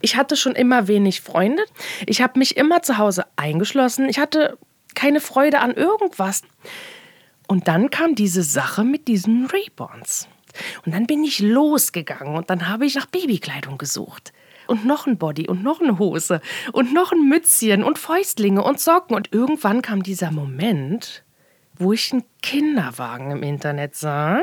Ich 0.00 0.16
hatte 0.16 0.36
schon 0.36 0.54
immer 0.54 0.88
wenig 0.88 1.20
Freunde. 1.20 1.62
Ich 2.06 2.22
habe 2.22 2.38
mich 2.38 2.56
immer 2.56 2.82
zu 2.82 2.98
Hause 2.98 3.24
eingeschlossen. 3.36 4.08
Ich 4.08 4.18
hatte 4.18 4.58
keine 4.94 5.20
Freude 5.20 5.60
an 5.60 5.72
irgendwas. 5.72 6.42
Und 7.46 7.68
dann 7.68 7.90
kam 7.90 8.14
diese 8.14 8.42
Sache 8.42 8.84
mit 8.84 9.08
diesen 9.08 9.46
Reborns. 9.46 10.28
Und 10.84 10.94
dann 10.94 11.06
bin 11.06 11.24
ich 11.24 11.40
losgegangen 11.40 12.36
und 12.36 12.50
dann 12.50 12.68
habe 12.68 12.86
ich 12.86 12.94
nach 12.94 13.06
Babykleidung 13.06 13.78
gesucht. 13.78 14.32
Und 14.66 14.84
noch 14.84 15.06
ein 15.06 15.18
Body 15.18 15.48
und 15.48 15.64
noch 15.64 15.80
eine 15.80 15.98
Hose 15.98 16.40
und 16.72 16.92
noch 16.92 17.10
ein 17.10 17.28
Mützchen 17.28 17.82
und 17.82 17.98
Fäustlinge 17.98 18.62
und 18.62 18.78
Socken. 18.78 19.16
Und 19.16 19.32
irgendwann 19.32 19.82
kam 19.82 20.04
dieser 20.04 20.30
Moment, 20.30 21.24
wo 21.74 21.92
ich 21.92 22.12
einen 22.12 22.24
Kinderwagen 22.40 23.32
im 23.32 23.42
Internet 23.42 23.96
sah 23.96 24.42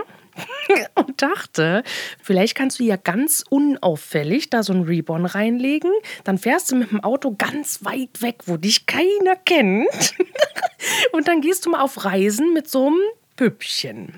und 0.96 1.22
dachte, 1.22 1.84
vielleicht 2.22 2.56
kannst 2.56 2.80
du 2.80 2.84
ja 2.84 2.96
ganz 2.96 3.44
unauffällig 3.50 4.50
da 4.50 4.64
so 4.64 4.74
ein 4.74 4.84
Reborn 4.84 5.26
reinlegen. 5.26 5.92
Dann 6.24 6.38
fährst 6.38 6.72
du 6.72 6.76
mit 6.76 6.92
dem 6.92 7.04
Auto 7.04 7.36
ganz 7.38 7.84
weit 7.84 8.22
weg, 8.22 8.44
wo 8.46 8.58
dich 8.58 8.86
keiner 8.86 9.36
kennt. 9.46 10.16
und 11.12 11.28
dann 11.28 11.42
gehst 11.42 11.66
du 11.66 11.72
mal 11.72 11.82
auf 11.82 12.06
Reisen 12.06 12.54
mit 12.54 12.70
so 12.70 12.88
einem 12.88 13.00
Püppchen. 13.36 14.14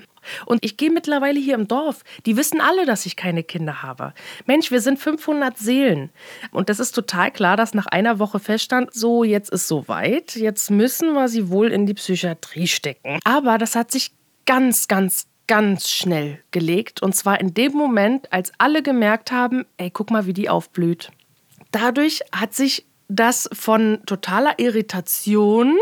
Und 0.46 0.64
ich 0.64 0.76
gehe 0.76 0.90
mittlerweile 0.90 1.40
hier 1.40 1.54
im 1.54 1.66
Dorf. 1.66 2.02
Die 2.26 2.36
wissen 2.36 2.60
alle, 2.60 2.84
dass 2.84 3.06
ich 3.06 3.16
keine 3.16 3.42
Kinder 3.42 3.82
habe. 3.82 4.12
Mensch, 4.46 4.70
wir 4.70 4.80
sind 4.80 4.98
500 4.98 5.56
Seelen. 5.56 6.10
Und 6.50 6.68
das 6.68 6.78
ist 6.78 6.92
total 6.92 7.30
klar, 7.30 7.56
dass 7.56 7.74
nach 7.74 7.86
einer 7.86 8.18
Woche 8.18 8.38
feststand, 8.38 8.92
so, 8.92 9.24
jetzt 9.24 9.50
ist 9.50 9.68
soweit. 9.68 10.36
Jetzt 10.36 10.70
müssen 10.70 11.12
wir 11.14 11.28
sie 11.28 11.48
wohl 11.48 11.72
in 11.72 11.86
die 11.86 11.94
Psychiatrie 11.94 12.66
stecken. 12.66 13.18
Aber 13.24 13.58
das 13.58 13.74
hat 13.74 13.90
sich 13.90 14.12
ganz, 14.46 14.88
ganz, 14.88 15.26
ganz 15.50 15.90
schnell 15.90 16.38
gelegt. 16.52 17.02
Und 17.02 17.16
zwar 17.16 17.40
in 17.40 17.54
dem 17.54 17.72
Moment, 17.72 18.32
als 18.32 18.52
alle 18.58 18.84
gemerkt 18.84 19.32
haben, 19.32 19.66
ey, 19.78 19.90
guck 19.90 20.12
mal, 20.12 20.26
wie 20.26 20.32
die 20.32 20.48
aufblüht. 20.48 21.10
Dadurch 21.72 22.20
hat 22.30 22.54
sich 22.54 22.86
das 23.08 23.50
von 23.52 23.98
totaler 24.06 24.60
Irritation 24.60 25.76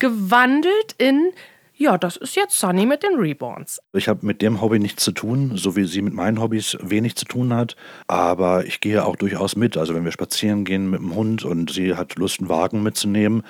gewandelt 0.00 0.96
in 0.98 1.30
ja, 1.78 1.98
das 1.98 2.16
ist 2.16 2.36
jetzt 2.36 2.58
Sunny 2.58 2.86
mit 2.86 3.02
den 3.02 3.16
Reborns. 3.16 3.82
Ich 3.92 4.08
habe 4.08 4.24
mit 4.24 4.40
dem 4.40 4.62
Hobby 4.62 4.78
nichts 4.78 5.04
zu 5.04 5.12
tun, 5.12 5.58
so 5.58 5.76
wie 5.76 5.84
sie 5.84 6.00
mit 6.00 6.14
meinen 6.14 6.40
Hobbys 6.40 6.78
wenig 6.80 7.16
zu 7.16 7.26
tun 7.26 7.52
hat. 7.52 7.76
Aber 8.06 8.64
ich 8.64 8.80
gehe 8.80 9.04
auch 9.04 9.14
durchaus 9.14 9.56
mit. 9.56 9.76
Also 9.76 9.94
wenn 9.94 10.06
wir 10.06 10.10
spazieren 10.10 10.64
gehen 10.64 10.88
mit 10.88 11.00
dem 11.00 11.14
Hund 11.14 11.44
und 11.44 11.70
sie 11.70 11.94
hat 11.94 12.16
Lust, 12.16 12.40
einen 12.40 12.48
Wagen 12.48 12.82
mitzunehmen, 12.82 13.42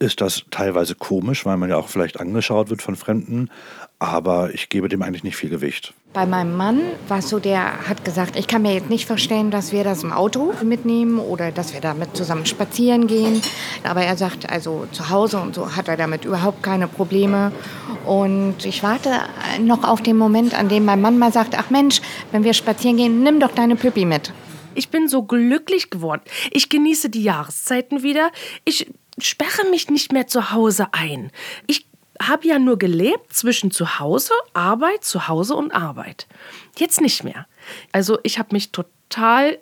ist 0.00 0.20
das 0.20 0.42
teilweise 0.50 0.96
komisch, 0.96 1.46
weil 1.46 1.56
man 1.56 1.70
ja 1.70 1.76
auch 1.76 1.88
vielleicht 1.88 2.18
angeschaut 2.18 2.70
wird 2.70 2.82
von 2.82 2.96
Fremden 2.96 3.50
aber 4.00 4.54
ich 4.54 4.70
gebe 4.70 4.88
dem 4.88 5.02
eigentlich 5.02 5.24
nicht 5.24 5.36
viel 5.36 5.50
Gewicht. 5.50 5.92
Bei 6.14 6.24
meinem 6.24 6.56
Mann 6.56 6.80
war 7.06 7.18
es 7.18 7.28
so, 7.28 7.38
der 7.38 7.86
hat 7.86 8.02
gesagt, 8.02 8.34
ich 8.34 8.48
kann 8.48 8.62
mir 8.62 8.72
jetzt 8.72 8.88
nicht 8.88 9.06
vorstellen, 9.06 9.50
dass 9.50 9.72
wir 9.72 9.84
das 9.84 10.02
im 10.02 10.10
Auto 10.10 10.54
mitnehmen 10.64 11.18
oder 11.18 11.52
dass 11.52 11.74
wir 11.74 11.82
damit 11.82 12.16
zusammen 12.16 12.46
spazieren 12.46 13.06
gehen. 13.06 13.42
Aber 13.84 14.00
er 14.00 14.16
sagt, 14.16 14.50
also 14.50 14.86
zu 14.90 15.10
Hause 15.10 15.38
und 15.38 15.54
so 15.54 15.76
hat 15.76 15.86
er 15.86 15.98
damit 15.98 16.24
überhaupt 16.24 16.62
keine 16.62 16.88
Probleme. 16.88 17.52
Und 18.06 18.64
ich 18.64 18.82
warte 18.82 19.10
noch 19.60 19.84
auf 19.84 20.02
den 20.02 20.16
Moment, 20.16 20.58
an 20.58 20.70
dem 20.70 20.86
mein 20.86 21.02
Mann 21.02 21.18
mal 21.18 21.30
sagt, 21.30 21.54
ach 21.58 21.68
Mensch, 21.68 22.00
wenn 22.32 22.42
wir 22.42 22.54
spazieren 22.54 22.96
gehen, 22.96 23.22
nimm 23.22 23.38
doch 23.38 23.52
deine 23.52 23.76
Püppi 23.76 24.06
mit. 24.06 24.32
Ich 24.74 24.88
bin 24.88 25.08
so 25.08 25.24
glücklich 25.24 25.90
geworden. 25.90 26.22
Ich 26.52 26.70
genieße 26.70 27.10
die 27.10 27.22
Jahreszeiten 27.22 28.02
wieder. 28.02 28.30
Ich 28.64 28.86
sperre 29.24 29.68
mich 29.70 29.88
nicht 29.90 30.12
mehr 30.12 30.26
zu 30.26 30.52
Hause 30.52 30.88
ein. 30.92 31.30
Ich 31.66 31.86
habe 32.20 32.46
ja 32.46 32.58
nur 32.58 32.78
gelebt 32.78 33.32
zwischen 33.32 33.70
zu 33.70 33.98
Hause, 33.98 34.32
Arbeit, 34.52 35.04
zu 35.04 35.28
Hause 35.28 35.54
und 35.54 35.72
Arbeit. 35.72 36.26
Jetzt 36.78 37.00
nicht 37.00 37.24
mehr. 37.24 37.46
Also 37.92 38.18
ich 38.22 38.38
habe 38.38 38.50
mich 38.52 38.72
total 38.72 38.99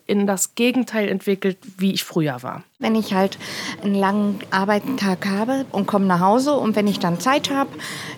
in 0.06 0.26
das 0.26 0.54
Gegenteil 0.54 1.08
entwickelt, 1.08 1.56
wie 1.78 1.92
ich 1.92 2.04
früher 2.04 2.42
war. 2.42 2.62
Wenn 2.78 2.94
ich 2.94 3.14
halt 3.14 3.38
einen 3.82 3.94
langen 3.94 4.40
Arbeitstag 4.50 5.26
habe 5.26 5.64
und 5.72 5.86
komme 5.86 6.04
nach 6.04 6.20
Hause 6.20 6.52
und 6.52 6.76
wenn 6.76 6.86
ich 6.86 6.98
dann 6.98 7.18
Zeit 7.18 7.50
habe, 7.50 7.70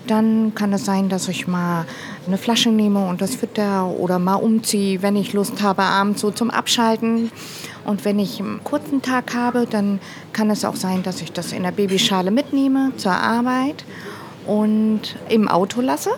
dann 0.06 0.54
kann 0.54 0.72
es 0.72 0.84
sein, 0.84 1.08
dass 1.08 1.28
ich 1.28 1.46
mal 1.46 1.87
eine 2.26 2.37
Flasche 2.37 2.70
nehme 2.70 3.06
und 3.06 3.20
das 3.20 3.37
fütter 3.37 3.87
oder 3.87 4.18
mal 4.18 4.34
umziehe, 4.34 5.02
wenn 5.02 5.16
ich 5.16 5.32
Lust 5.32 5.62
habe, 5.62 5.82
abends 5.82 6.20
so 6.20 6.30
zum 6.30 6.50
Abschalten. 6.50 7.30
Und 7.84 8.04
wenn 8.04 8.18
ich 8.18 8.40
einen 8.40 8.62
kurzen 8.64 9.00
Tag 9.00 9.34
habe, 9.34 9.66
dann 9.70 10.00
kann 10.32 10.50
es 10.50 10.64
auch 10.64 10.76
sein, 10.76 11.02
dass 11.02 11.22
ich 11.22 11.32
das 11.32 11.52
in 11.52 11.62
der 11.62 11.72
Babyschale 11.72 12.30
mitnehme 12.30 12.92
zur 12.96 13.12
Arbeit 13.12 13.84
und 14.46 15.16
im 15.28 15.49
Auto 15.49 15.80
lasse 15.80 16.10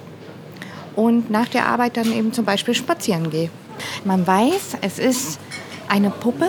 und 0.96 1.30
nach 1.30 1.48
der 1.48 1.66
Arbeit 1.66 1.96
dann 1.96 2.12
eben 2.12 2.32
zum 2.32 2.44
Beispiel 2.44 2.74
spazieren 2.74 3.30
gehe. 3.30 3.50
Man 4.04 4.26
weiß, 4.26 4.78
es 4.80 4.98
ist 4.98 5.38
eine 5.88 6.10
Puppe, 6.10 6.48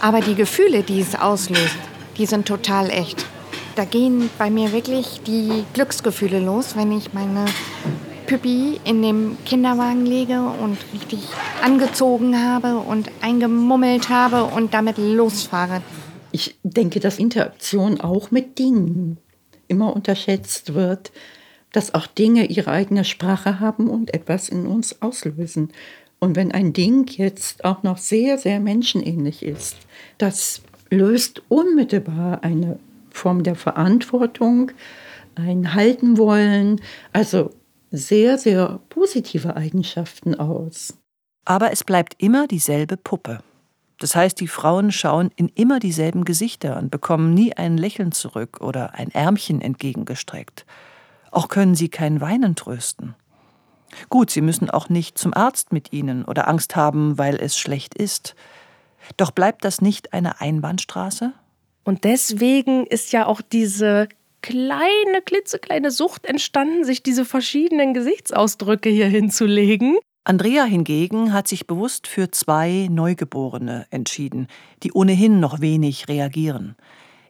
aber 0.00 0.20
die 0.20 0.34
Gefühle, 0.34 0.82
die 0.82 1.00
es 1.00 1.14
auslöst, 1.14 1.76
die 2.18 2.26
sind 2.26 2.46
total 2.46 2.90
echt. 2.90 3.24
Da 3.76 3.84
gehen 3.84 4.28
bei 4.38 4.50
mir 4.50 4.72
wirklich 4.72 5.20
die 5.26 5.64
Glücksgefühle 5.72 6.40
los, 6.40 6.76
wenn 6.76 6.92
ich 6.92 7.14
meine 7.14 7.46
Püppi 8.26 8.80
in 8.84 9.02
dem 9.02 9.36
Kinderwagen 9.44 10.06
lege 10.06 10.40
und 10.40 10.78
richtig 10.92 11.20
angezogen 11.62 12.42
habe 12.42 12.76
und 12.76 13.10
eingemummelt 13.20 14.08
habe 14.08 14.44
und 14.44 14.74
damit 14.74 14.98
losfahre. 14.98 15.82
Ich 16.32 16.56
denke, 16.62 17.00
dass 17.00 17.18
Interaktion 17.18 18.00
auch 18.00 18.30
mit 18.30 18.58
Dingen 18.58 19.18
immer 19.68 19.94
unterschätzt 19.94 20.74
wird, 20.74 21.12
dass 21.72 21.94
auch 21.94 22.06
Dinge 22.06 22.46
ihre 22.46 22.70
eigene 22.70 23.04
Sprache 23.04 23.60
haben 23.60 23.88
und 23.88 24.14
etwas 24.14 24.48
in 24.48 24.66
uns 24.66 25.00
auslösen. 25.00 25.72
Und 26.22 26.36
wenn 26.36 26.52
ein 26.52 26.72
Ding 26.72 27.08
jetzt 27.08 27.64
auch 27.64 27.82
noch 27.82 27.98
sehr, 27.98 28.38
sehr 28.38 28.60
menschenähnlich 28.60 29.42
ist, 29.42 29.76
das 30.18 30.62
löst 30.88 31.42
unmittelbar 31.48 32.44
eine 32.44 32.78
Form 33.10 33.42
der 33.42 33.56
Verantwortung, 33.56 34.70
ein 35.34 35.74
Halten 35.74 36.18
wollen, 36.18 36.80
also 37.12 37.50
sehr, 37.90 38.38
sehr 38.38 38.78
positive 38.88 39.56
Eigenschaften 39.56 40.36
aus. 40.36 40.96
Aber 41.44 41.72
es 41.72 41.82
bleibt 41.82 42.14
immer 42.18 42.46
dieselbe 42.46 42.96
Puppe. 42.96 43.40
Das 43.98 44.14
heißt, 44.14 44.38
die 44.38 44.46
Frauen 44.46 44.92
schauen 44.92 45.32
in 45.34 45.48
immer 45.48 45.80
dieselben 45.80 46.24
Gesichter 46.24 46.78
und 46.78 46.92
bekommen 46.92 47.34
nie 47.34 47.52
ein 47.54 47.76
Lächeln 47.76 48.12
zurück 48.12 48.60
oder 48.60 48.94
ein 48.94 49.10
Ärmchen 49.10 49.60
entgegengestreckt. 49.60 50.66
Auch 51.32 51.48
können 51.48 51.74
sie 51.74 51.88
kein 51.88 52.20
Weinen 52.20 52.54
trösten. 52.54 53.16
Gut, 54.08 54.30
sie 54.30 54.40
müssen 54.40 54.70
auch 54.70 54.88
nicht 54.88 55.18
zum 55.18 55.34
Arzt 55.34 55.72
mit 55.72 55.92
ihnen 55.92 56.24
oder 56.24 56.48
Angst 56.48 56.76
haben, 56.76 57.18
weil 57.18 57.36
es 57.36 57.58
schlecht 57.58 57.94
ist. 57.94 58.34
Doch 59.16 59.30
bleibt 59.30 59.64
das 59.64 59.80
nicht 59.80 60.12
eine 60.12 60.40
Einbahnstraße? 60.40 61.32
Und 61.84 62.04
deswegen 62.04 62.86
ist 62.86 63.12
ja 63.12 63.26
auch 63.26 63.40
diese 63.40 64.08
kleine, 64.42 65.22
klitzekleine 65.24 65.90
Sucht 65.90 66.26
entstanden, 66.26 66.84
sich 66.84 67.02
diese 67.02 67.24
verschiedenen 67.24 67.94
Gesichtsausdrücke 67.94 68.90
hier 68.90 69.06
hinzulegen. 69.06 69.98
Andrea 70.24 70.64
hingegen 70.64 71.32
hat 71.32 71.48
sich 71.48 71.66
bewusst 71.66 72.06
für 72.06 72.30
zwei 72.30 72.86
Neugeborene 72.90 73.86
entschieden, 73.90 74.46
die 74.84 74.92
ohnehin 74.92 75.40
noch 75.40 75.60
wenig 75.60 76.08
reagieren. 76.08 76.76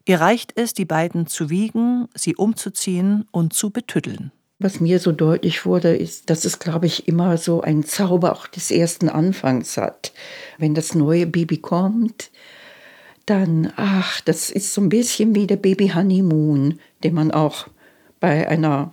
Ihr 0.05 0.21
reicht 0.21 0.59
es, 0.59 0.75
die 0.75 0.85
beiden 0.85 1.27
zu 1.27 1.49
wiegen, 1.49 2.09
sie 2.15 2.35
umzuziehen 2.37 3.27
und 3.31 3.55
zu 3.55 3.71
betüddeln. 3.71 4.33
Was 4.63 4.79
mir 4.79 5.01
so 5.01 5.11
deutlich 5.11 5.67
wurde, 5.67 5.97
ist, 5.97 6.31
dass 6.31 6.45
es, 6.45 6.61
glaube 6.61 6.87
ich, 6.87 7.09
immer 7.09 7.37
so 7.37 7.63
einen 7.63 7.83
Zauber 7.83 8.33
auch 8.33 8.47
des 8.47 8.71
ersten 8.71 9.09
Anfangs 9.09 9.77
hat. 9.77 10.13
Wenn 10.57 10.73
das 10.73 10.95
neue 10.95 11.27
Baby 11.27 11.57
kommt, 11.57 12.31
dann, 13.27 13.73
ach, 13.75 14.21
das 14.21 14.51
ist 14.51 14.73
so 14.73 14.81
ein 14.81 14.89
bisschen 14.89 15.35
wie 15.35 15.49
der 15.49 15.57
Baby 15.57 15.89
Honeymoon, 15.89 16.79
den 17.03 17.15
man 17.15 17.33
auch 17.33 17.67
bei 18.21 18.47
einer 18.47 18.93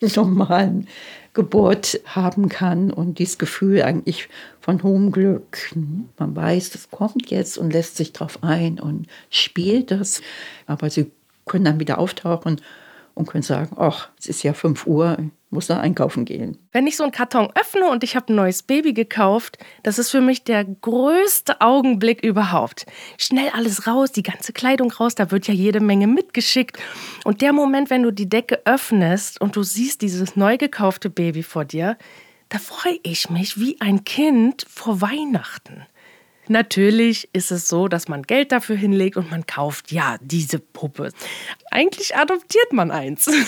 normalen 0.16 0.88
Geburt 1.32 2.00
haben 2.06 2.48
kann 2.48 2.90
und 2.90 3.20
dieses 3.20 3.38
Gefühl 3.38 3.82
eigentlich 3.82 4.28
von 4.58 4.82
hohem 4.82 5.12
Glück. 5.12 5.72
Man 6.18 6.34
weiß, 6.34 6.70
das 6.70 6.90
kommt 6.90 7.30
jetzt 7.30 7.56
und 7.56 7.72
lässt 7.72 7.96
sich 7.96 8.12
darauf 8.12 8.42
ein 8.42 8.80
und 8.80 9.06
spielt 9.30 9.92
das. 9.92 10.22
Aber 10.66 10.90
sie 10.90 11.12
können 11.46 11.66
dann 11.66 11.78
wieder 11.78 11.98
auftauchen 11.98 12.60
und 13.14 13.28
können 13.28 13.42
sagen, 13.42 13.76
ach, 13.78 14.10
es 14.18 14.26
ist 14.26 14.42
ja 14.42 14.52
5 14.52 14.86
Uhr, 14.86 15.16
muss 15.50 15.68
da 15.68 15.78
einkaufen 15.78 16.24
gehen. 16.24 16.58
Wenn 16.72 16.86
ich 16.86 16.96
so 16.96 17.04
einen 17.04 17.12
Karton 17.12 17.48
öffne 17.54 17.88
und 17.88 18.02
ich 18.02 18.16
habe 18.16 18.32
ein 18.32 18.36
neues 18.36 18.62
Baby 18.62 18.92
gekauft, 18.92 19.58
das 19.84 19.98
ist 19.98 20.10
für 20.10 20.20
mich 20.20 20.44
der 20.44 20.64
größte 20.64 21.60
Augenblick 21.60 22.24
überhaupt. 22.24 22.86
Schnell 23.18 23.50
alles 23.54 23.86
raus, 23.86 24.10
die 24.10 24.24
ganze 24.24 24.52
Kleidung 24.52 24.90
raus, 24.90 25.14
da 25.14 25.30
wird 25.30 25.46
ja 25.46 25.54
jede 25.54 25.80
Menge 25.80 26.08
mitgeschickt. 26.08 26.78
Und 27.24 27.40
der 27.40 27.52
Moment, 27.52 27.88
wenn 27.88 28.02
du 28.02 28.10
die 28.10 28.28
Decke 28.28 28.60
öffnest 28.66 29.40
und 29.40 29.56
du 29.56 29.62
siehst 29.62 30.02
dieses 30.02 30.36
neu 30.36 30.58
gekaufte 30.58 31.08
Baby 31.08 31.44
vor 31.44 31.64
dir, 31.64 31.96
da 32.48 32.58
freue 32.58 32.98
ich 33.02 33.30
mich 33.30 33.58
wie 33.58 33.80
ein 33.80 34.04
Kind 34.04 34.66
vor 34.68 35.00
Weihnachten. 35.00 35.86
Natürlich 36.48 37.28
ist 37.32 37.50
es 37.50 37.68
so, 37.68 37.88
dass 37.88 38.08
man 38.08 38.22
Geld 38.22 38.52
dafür 38.52 38.76
hinlegt 38.76 39.16
und 39.16 39.30
man 39.30 39.46
kauft 39.46 39.92
ja 39.92 40.16
diese 40.20 40.58
Puppe. 40.58 41.10
Eigentlich 41.70 42.16
adoptiert 42.16 42.72
man 42.72 42.90
eins. 42.90 43.30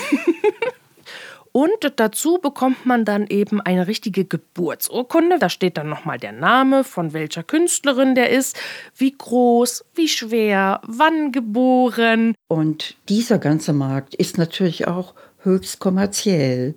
Und 1.56 1.94
dazu 1.96 2.36
bekommt 2.36 2.84
man 2.84 3.06
dann 3.06 3.28
eben 3.28 3.62
eine 3.62 3.86
richtige 3.86 4.26
Geburtsurkunde. 4.26 5.38
Da 5.38 5.48
steht 5.48 5.78
dann 5.78 5.88
nochmal 5.88 6.18
der 6.18 6.32
Name, 6.32 6.84
von 6.84 7.14
welcher 7.14 7.42
Künstlerin 7.42 8.14
der 8.14 8.28
ist, 8.28 8.58
wie 8.94 9.16
groß, 9.16 9.86
wie 9.94 10.08
schwer, 10.08 10.82
wann 10.86 11.32
geboren. 11.32 12.34
Und 12.48 12.98
dieser 13.08 13.38
ganze 13.38 13.72
Markt 13.72 14.14
ist 14.14 14.36
natürlich 14.36 14.86
auch 14.86 15.14
höchst 15.44 15.78
kommerziell. 15.78 16.74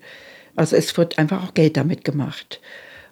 Also 0.56 0.78
es 0.78 0.96
wird 0.96 1.18
einfach 1.18 1.44
auch 1.44 1.54
Geld 1.54 1.76
damit 1.76 2.06
gemacht. 2.06 2.62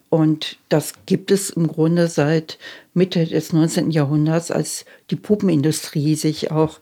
Und 0.09 0.57
das 0.69 0.93
gibt 1.05 1.31
es 1.31 1.49
im 1.49 1.67
Grunde 1.67 2.07
seit 2.07 2.57
Mitte 2.93 3.25
des 3.25 3.51
19. 3.51 3.91
Jahrhunderts, 3.91 4.51
als 4.51 4.85
die 5.09 5.15
Puppenindustrie 5.15 6.15
sich 6.15 6.51
auch 6.51 6.79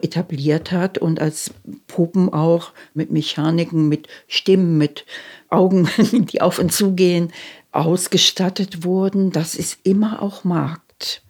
etabliert 0.00 0.72
hat 0.72 0.98
und 0.98 1.20
als 1.20 1.52
Puppen 1.86 2.32
auch 2.32 2.72
mit 2.94 3.10
Mechaniken, 3.10 3.88
mit 3.88 4.08
Stimmen, 4.26 4.78
mit 4.78 5.04
Augen, 5.48 5.88
die 6.12 6.40
auf 6.40 6.58
und 6.58 6.72
zu 6.72 6.92
gehen, 6.92 7.32
ausgestattet 7.72 8.84
wurden. 8.84 9.30
Das 9.30 9.54
ist 9.54 9.78
immer 9.84 10.22
auch 10.22 10.44
Markt. 10.44 11.22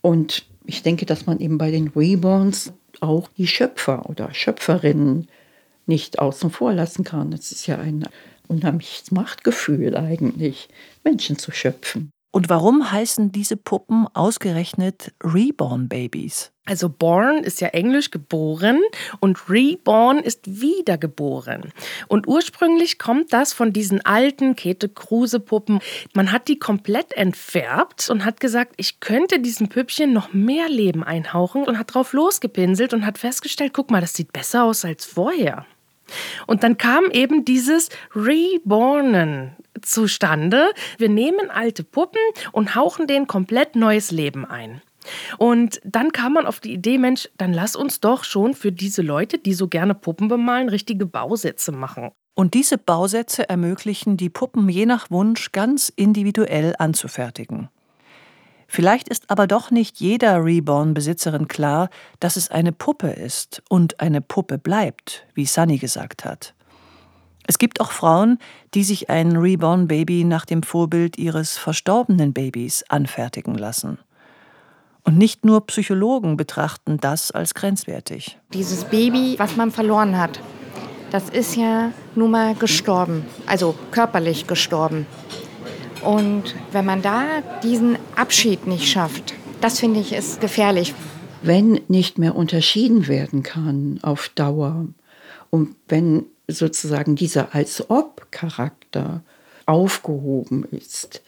Und 0.00 0.46
ich 0.64 0.82
denke, 0.82 1.04
dass 1.04 1.26
man 1.26 1.40
eben 1.40 1.58
bei 1.58 1.70
den 1.70 1.88
Reborns 1.88 2.72
auch 3.00 3.28
die 3.36 3.46
Schöpfer 3.46 4.08
oder 4.08 4.32
Schöpferinnen 4.32 5.28
nicht 5.86 6.18
außen 6.18 6.50
vor 6.50 6.72
lassen 6.72 7.04
kann. 7.04 7.32
Es 7.32 7.52
ist 7.52 7.66
ja 7.66 7.78
ein 7.78 8.06
unheimliches 8.50 9.10
Machtgefühl 9.10 9.96
eigentlich, 9.96 10.68
Menschen 11.04 11.38
zu 11.38 11.52
schöpfen. 11.52 12.10
Und 12.32 12.48
warum 12.48 12.92
heißen 12.92 13.32
diese 13.32 13.56
Puppen 13.56 14.06
ausgerechnet 14.14 15.12
Reborn 15.24 15.88
Babies? 15.88 16.52
Also 16.64 16.88
born 16.88 17.38
ist 17.42 17.60
ja 17.60 17.68
englisch 17.68 18.12
geboren 18.12 18.80
und 19.18 19.50
reborn 19.50 20.20
ist 20.20 20.60
wiedergeboren. 20.60 21.72
Und 22.06 22.28
ursprünglich 22.28 23.00
kommt 23.00 23.32
das 23.32 23.52
von 23.52 23.72
diesen 23.72 24.04
alten 24.04 24.54
Käthe 24.54 24.88
Kruse 24.88 25.40
Puppen. 25.40 25.80
Man 26.14 26.30
hat 26.30 26.46
die 26.46 26.60
komplett 26.60 27.12
entfärbt 27.14 28.08
und 28.08 28.24
hat 28.24 28.38
gesagt, 28.38 28.74
ich 28.76 29.00
könnte 29.00 29.40
diesen 29.40 29.68
Püppchen 29.68 30.12
noch 30.12 30.32
mehr 30.32 30.68
Leben 30.68 31.02
einhauchen 31.02 31.64
und 31.64 31.76
hat 31.76 31.92
drauf 31.94 32.12
losgepinselt 32.12 32.94
und 32.94 33.04
hat 33.04 33.18
festgestellt, 33.18 33.72
guck 33.74 33.90
mal, 33.90 34.00
das 34.00 34.14
sieht 34.14 34.32
besser 34.32 34.62
aus 34.62 34.84
als 34.84 35.04
vorher. 35.04 35.66
Und 36.46 36.62
dann 36.62 36.78
kam 36.78 37.04
eben 37.10 37.44
dieses 37.44 37.88
Rebornen 38.14 39.56
zustande. 39.82 40.72
Wir 40.98 41.08
nehmen 41.08 41.50
alte 41.50 41.84
Puppen 41.84 42.20
und 42.52 42.74
hauchen 42.74 43.06
denen 43.06 43.26
komplett 43.26 43.76
neues 43.76 44.10
Leben 44.10 44.44
ein. 44.44 44.82
Und 45.38 45.80
dann 45.84 46.12
kam 46.12 46.34
man 46.34 46.46
auf 46.46 46.60
die 46.60 46.72
Idee, 46.72 46.98
Mensch, 46.98 47.28
dann 47.38 47.52
lass 47.52 47.74
uns 47.74 48.00
doch 48.00 48.24
schon 48.24 48.54
für 48.54 48.70
diese 48.72 49.02
Leute, 49.02 49.38
die 49.38 49.54
so 49.54 49.68
gerne 49.68 49.94
Puppen 49.94 50.28
bemalen, 50.28 50.68
richtige 50.68 51.06
Bausätze 51.06 51.72
machen. 51.72 52.10
Und 52.34 52.54
diese 52.54 52.78
Bausätze 52.78 53.48
ermöglichen, 53.48 54.16
die 54.16 54.30
Puppen 54.30 54.68
je 54.68 54.86
nach 54.86 55.10
Wunsch 55.10 55.52
ganz 55.52 55.90
individuell 55.94 56.74
anzufertigen. 56.78 57.68
Vielleicht 58.72 59.08
ist 59.08 59.32
aber 59.32 59.48
doch 59.48 59.72
nicht 59.72 59.98
jeder 59.98 60.44
Reborn-Besitzerin 60.44 61.48
klar, 61.48 61.90
dass 62.20 62.36
es 62.36 62.52
eine 62.52 62.70
Puppe 62.70 63.08
ist 63.08 63.64
und 63.68 63.98
eine 63.98 64.20
Puppe 64.20 64.58
bleibt, 64.58 65.26
wie 65.34 65.44
Sunny 65.44 65.76
gesagt 65.76 66.24
hat. 66.24 66.54
Es 67.48 67.58
gibt 67.58 67.80
auch 67.80 67.90
Frauen, 67.90 68.38
die 68.74 68.84
sich 68.84 69.10
ein 69.10 69.34
Reborn-Baby 69.34 70.22
nach 70.22 70.46
dem 70.46 70.62
Vorbild 70.62 71.18
ihres 71.18 71.58
verstorbenen 71.58 72.32
Babys 72.32 72.84
anfertigen 72.88 73.56
lassen. 73.56 73.98
Und 75.02 75.18
nicht 75.18 75.44
nur 75.44 75.66
Psychologen 75.66 76.36
betrachten 76.36 76.98
das 76.98 77.32
als 77.32 77.54
grenzwertig. 77.54 78.38
Dieses 78.54 78.84
Baby, 78.84 79.34
was 79.36 79.56
man 79.56 79.72
verloren 79.72 80.16
hat, 80.16 80.38
das 81.10 81.28
ist 81.28 81.56
ja 81.56 81.90
nun 82.14 82.30
mal 82.30 82.54
gestorben, 82.54 83.26
also 83.46 83.74
körperlich 83.90 84.46
gestorben. 84.46 85.06
Und 86.02 86.54
wenn 86.72 86.84
man 86.84 87.02
da 87.02 87.24
diesen 87.62 87.98
Abschied 88.16 88.66
nicht 88.66 88.88
schafft, 88.88 89.34
das 89.60 89.80
finde 89.80 90.00
ich 90.00 90.12
ist 90.12 90.40
gefährlich. 90.40 90.94
Wenn 91.42 91.80
nicht 91.88 92.18
mehr 92.18 92.36
unterschieden 92.36 93.08
werden 93.08 93.42
kann 93.42 93.98
auf 94.02 94.30
Dauer 94.34 94.86
und 95.50 95.74
wenn 95.88 96.26
sozusagen 96.48 97.16
dieser 97.16 97.54
Als-Ob-Charakter 97.54 99.22
aufgehoben 99.66 100.64
ist, 100.70 101.22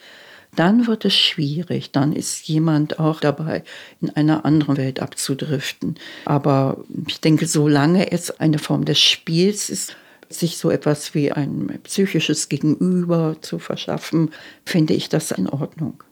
dann 0.54 0.86
wird 0.86 1.04
es 1.06 1.14
schwierig. 1.14 1.92
Dann 1.92 2.12
ist 2.12 2.46
jemand 2.46 2.98
auch 2.98 3.20
dabei, 3.20 3.64
in 4.00 4.10
einer 4.10 4.44
anderen 4.44 4.76
Welt 4.76 5.00
abzudriften. 5.00 5.96
Aber 6.26 6.84
ich 7.06 7.20
denke, 7.20 7.46
solange 7.46 8.12
es 8.12 8.38
eine 8.38 8.58
Form 8.58 8.84
des 8.84 9.00
Spiels 9.00 9.70
ist, 9.70 9.96
sich 10.34 10.58
so 10.58 10.70
etwas 10.70 11.14
wie 11.14 11.32
ein 11.32 11.80
psychisches 11.84 12.48
Gegenüber 12.48 13.36
zu 13.40 13.58
verschaffen, 13.58 14.30
finde 14.64 14.94
ich 14.94 15.08
das 15.08 15.30
in 15.30 15.48
Ordnung. 15.48 16.02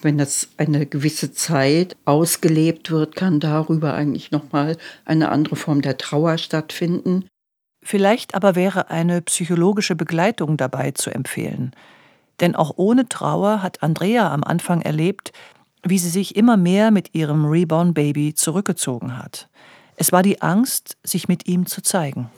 Wenn 0.00 0.18
das 0.18 0.48
eine 0.56 0.86
gewisse 0.86 1.32
Zeit 1.32 1.96
ausgelebt 2.04 2.90
wird, 2.90 3.16
kann 3.16 3.40
darüber 3.40 3.94
eigentlich 3.94 4.30
nochmal 4.30 4.76
eine 5.04 5.30
andere 5.30 5.56
Form 5.56 5.82
der 5.82 5.98
Trauer 5.98 6.38
stattfinden. 6.38 7.24
Vielleicht 7.82 8.34
aber 8.34 8.54
wäre 8.54 8.90
eine 8.90 9.22
psychologische 9.22 9.96
Begleitung 9.96 10.56
dabei 10.56 10.92
zu 10.92 11.10
empfehlen. 11.10 11.72
Denn 12.40 12.54
auch 12.54 12.74
ohne 12.76 13.08
Trauer 13.08 13.62
hat 13.62 13.82
Andrea 13.82 14.32
am 14.32 14.44
Anfang 14.44 14.82
erlebt, 14.82 15.32
wie 15.82 15.98
sie 15.98 16.10
sich 16.10 16.36
immer 16.36 16.56
mehr 16.56 16.90
mit 16.90 17.14
ihrem 17.14 17.46
Reborn 17.46 17.94
Baby 17.94 18.34
zurückgezogen 18.34 19.18
hat. 19.18 19.48
Es 19.96 20.12
war 20.12 20.22
die 20.22 20.42
Angst, 20.42 20.96
sich 21.02 21.26
mit 21.26 21.48
ihm 21.48 21.66
zu 21.66 21.82
zeigen 21.82 22.30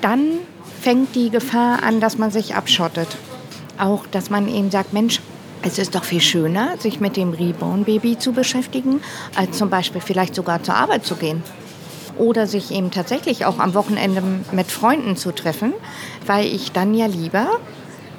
dann 0.00 0.38
fängt 0.80 1.14
die 1.14 1.30
Gefahr 1.30 1.82
an, 1.82 2.00
dass 2.00 2.18
man 2.18 2.30
sich 2.30 2.54
abschottet. 2.54 3.08
Auch, 3.78 4.06
dass 4.06 4.30
man 4.30 4.48
eben 4.48 4.70
sagt, 4.70 4.92
Mensch, 4.92 5.20
es 5.62 5.78
ist 5.78 5.94
doch 5.94 6.04
viel 6.04 6.20
schöner, 6.20 6.76
sich 6.78 7.00
mit 7.00 7.16
dem 7.16 7.30
Reborn-Baby 7.30 8.18
zu 8.18 8.32
beschäftigen, 8.32 9.00
als 9.36 9.58
zum 9.58 9.68
Beispiel 9.68 10.00
vielleicht 10.00 10.34
sogar 10.34 10.62
zur 10.62 10.74
Arbeit 10.74 11.04
zu 11.04 11.16
gehen. 11.16 11.42
Oder 12.16 12.46
sich 12.46 12.70
eben 12.70 12.90
tatsächlich 12.90 13.44
auch 13.44 13.58
am 13.58 13.74
Wochenende 13.74 14.22
mit 14.52 14.70
Freunden 14.70 15.16
zu 15.16 15.32
treffen, 15.32 15.72
weil 16.26 16.46
ich 16.46 16.72
dann 16.72 16.94
ja 16.94 17.06
lieber 17.06 17.48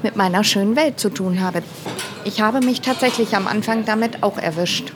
mit 0.03 0.15
meiner 0.15 0.43
schönen 0.43 0.75
Welt 0.75 0.99
zu 0.99 1.09
tun 1.09 1.41
habe. 1.41 1.63
Ich 2.25 2.41
habe 2.41 2.59
mich 2.59 2.81
tatsächlich 2.81 3.35
am 3.35 3.47
Anfang 3.47 3.85
damit 3.85 4.23
auch 4.23 4.37
erwischt. 4.37 4.93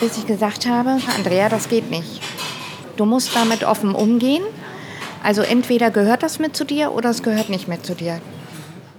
Bis 0.00 0.16
ich 0.18 0.26
gesagt 0.26 0.66
habe, 0.66 0.98
Andrea, 1.16 1.48
das 1.48 1.68
geht 1.68 1.90
nicht. 1.90 2.20
Du 2.96 3.04
musst 3.04 3.34
damit 3.34 3.64
offen 3.64 3.94
umgehen 3.94 4.42
also 5.24 5.40
entweder 5.40 5.90
gehört 5.90 6.22
das 6.22 6.38
mit 6.38 6.54
zu 6.54 6.64
dir 6.64 6.92
oder 6.92 7.08
es 7.08 7.22
gehört 7.22 7.48
nicht 7.48 7.66
mit 7.66 7.84
zu 7.84 7.94
dir. 7.94 8.20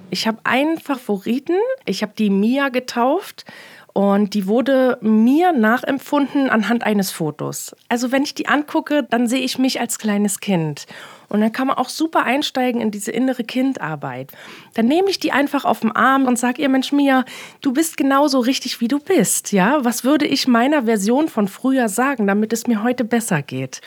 Ich 0.09 0.27
habe 0.27 0.39
einen 0.43 0.79
Favoriten. 0.79 1.57
Ich 1.85 2.01
habe 2.01 2.13
die 2.17 2.31
Mia 2.31 2.69
getauft. 2.69 3.45
Und 3.93 4.33
die 4.33 4.45
wurde 4.47 4.97
mir 5.01 5.53
nachempfunden 5.53 6.49
anhand 6.49 6.83
eines 6.83 7.11
Fotos. 7.11 7.75
Also 7.87 8.11
wenn 8.11 8.23
ich 8.23 8.33
die 8.33 8.47
angucke, 8.47 9.03
dann 9.03 9.27
sehe 9.27 9.39
ich 9.39 9.57
mich 9.57 9.79
als 9.79 9.99
kleines 9.99 10.41
Kind. 10.41 10.85
Und 11.29 11.41
dann 11.41 11.53
kann 11.53 11.67
man 11.67 11.77
auch 11.77 11.87
super 11.87 12.23
einsteigen 12.23 12.81
in 12.81 12.91
diese 12.91 13.11
innere 13.11 13.43
Kindarbeit. 13.43 14.31
Dann 14.73 14.87
nehme 14.87 15.09
ich 15.09 15.19
die 15.19 15.31
einfach 15.31 15.63
auf 15.63 15.79
den 15.79 15.93
Arm 15.93 16.25
und 16.25 16.37
sage 16.37 16.61
ihr, 16.61 16.69
Mensch 16.69 16.91
Mia, 16.91 17.23
du 17.61 17.71
bist 17.71 17.95
genauso 17.95 18.39
richtig, 18.39 18.81
wie 18.81 18.89
du 18.89 18.99
bist. 18.99 19.53
Ja, 19.53 19.85
was 19.85 20.03
würde 20.03 20.25
ich 20.25 20.47
meiner 20.47 20.83
Version 20.83 21.29
von 21.29 21.47
früher 21.47 21.87
sagen, 21.87 22.27
damit 22.27 22.51
es 22.51 22.67
mir 22.67 22.83
heute 22.83 23.05
besser 23.05 23.43
geht? 23.43 23.79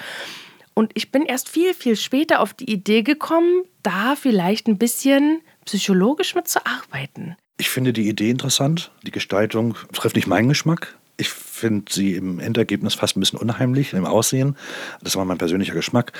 Und 0.78 0.92
ich 0.94 1.10
bin 1.10 1.24
erst 1.24 1.48
viel, 1.48 1.74
viel 1.74 1.96
später 1.96 2.38
auf 2.38 2.54
die 2.54 2.70
Idee 2.70 3.02
gekommen, 3.02 3.64
da 3.82 4.14
vielleicht 4.14 4.68
ein 4.68 4.78
bisschen 4.78 5.40
psychologisch 5.64 6.36
mit 6.36 6.46
zu 6.46 6.64
arbeiten. 6.64 7.34
Ich 7.56 7.68
finde 7.68 7.92
die 7.92 8.08
Idee 8.08 8.30
interessant. 8.30 8.92
Die 9.02 9.10
Gestaltung 9.10 9.74
trifft 9.92 10.14
nicht 10.14 10.28
meinen 10.28 10.48
Geschmack. 10.48 10.96
Ich 11.16 11.30
finde 11.30 11.92
sie 11.92 12.14
im 12.14 12.38
Endergebnis 12.38 12.94
fast 12.94 13.16
ein 13.16 13.20
bisschen 13.20 13.40
unheimlich 13.40 13.92
im 13.92 14.04
Aussehen. 14.04 14.56
Das 15.02 15.16
war 15.16 15.24
mein 15.24 15.36
persönlicher 15.36 15.74
Geschmack. 15.74 16.12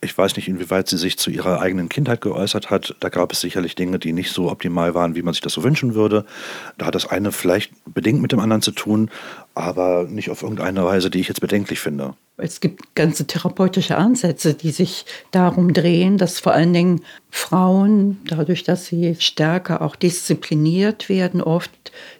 Ich 0.00 0.16
weiß 0.16 0.36
nicht, 0.36 0.46
inwieweit 0.46 0.88
sie 0.88 0.96
sich 0.96 1.18
zu 1.18 1.30
ihrer 1.30 1.60
eigenen 1.60 1.88
Kindheit 1.88 2.20
geäußert 2.20 2.70
hat. 2.70 2.94
Da 3.00 3.08
gab 3.08 3.32
es 3.32 3.40
sicherlich 3.40 3.74
Dinge, 3.74 3.98
die 3.98 4.12
nicht 4.12 4.30
so 4.30 4.48
optimal 4.50 4.94
waren, 4.94 5.16
wie 5.16 5.22
man 5.22 5.34
sich 5.34 5.40
das 5.40 5.52
so 5.52 5.64
wünschen 5.64 5.94
würde. 5.94 6.24
Da 6.76 6.86
hat 6.86 6.94
das 6.94 7.06
eine 7.06 7.32
vielleicht 7.32 7.72
bedingt 7.84 8.22
mit 8.22 8.30
dem 8.30 8.38
anderen 8.38 8.62
zu 8.62 8.70
tun, 8.70 9.10
aber 9.54 10.04
nicht 10.04 10.30
auf 10.30 10.42
irgendeine 10.42 10.84
Weise, 10.84 11.10
die 11.10 11.18
ich 11.18 11.26
jetzt 11.26 11.40
bedenklich 11.40 11.80
finde. 11.80 12.14
Es 12.36 12.60
gibt 12.60 12.94
ganze 12.94 13.26
therapeutische 13.26 13.96
Ansätze, 13.96 14.54
die 14.54 14.70
sich 14.70 15.04
darum 15.32 15.72
drehen, 15.72 16.16
dass 16.16 16.38
vor 16.38 16.52
allen 16.52 16.72
Dingen 16.72 17.00
Frauen, 17.30 18.18
dadurch, 18.24 18.62
dass 18.62 18.86
sie 18.86 19.16
stärker 19.18 19.82
auch 19.82 19.96
diszipliniert 19.96 21.08
werden, 21.08 21.42
oft 21.42 21.72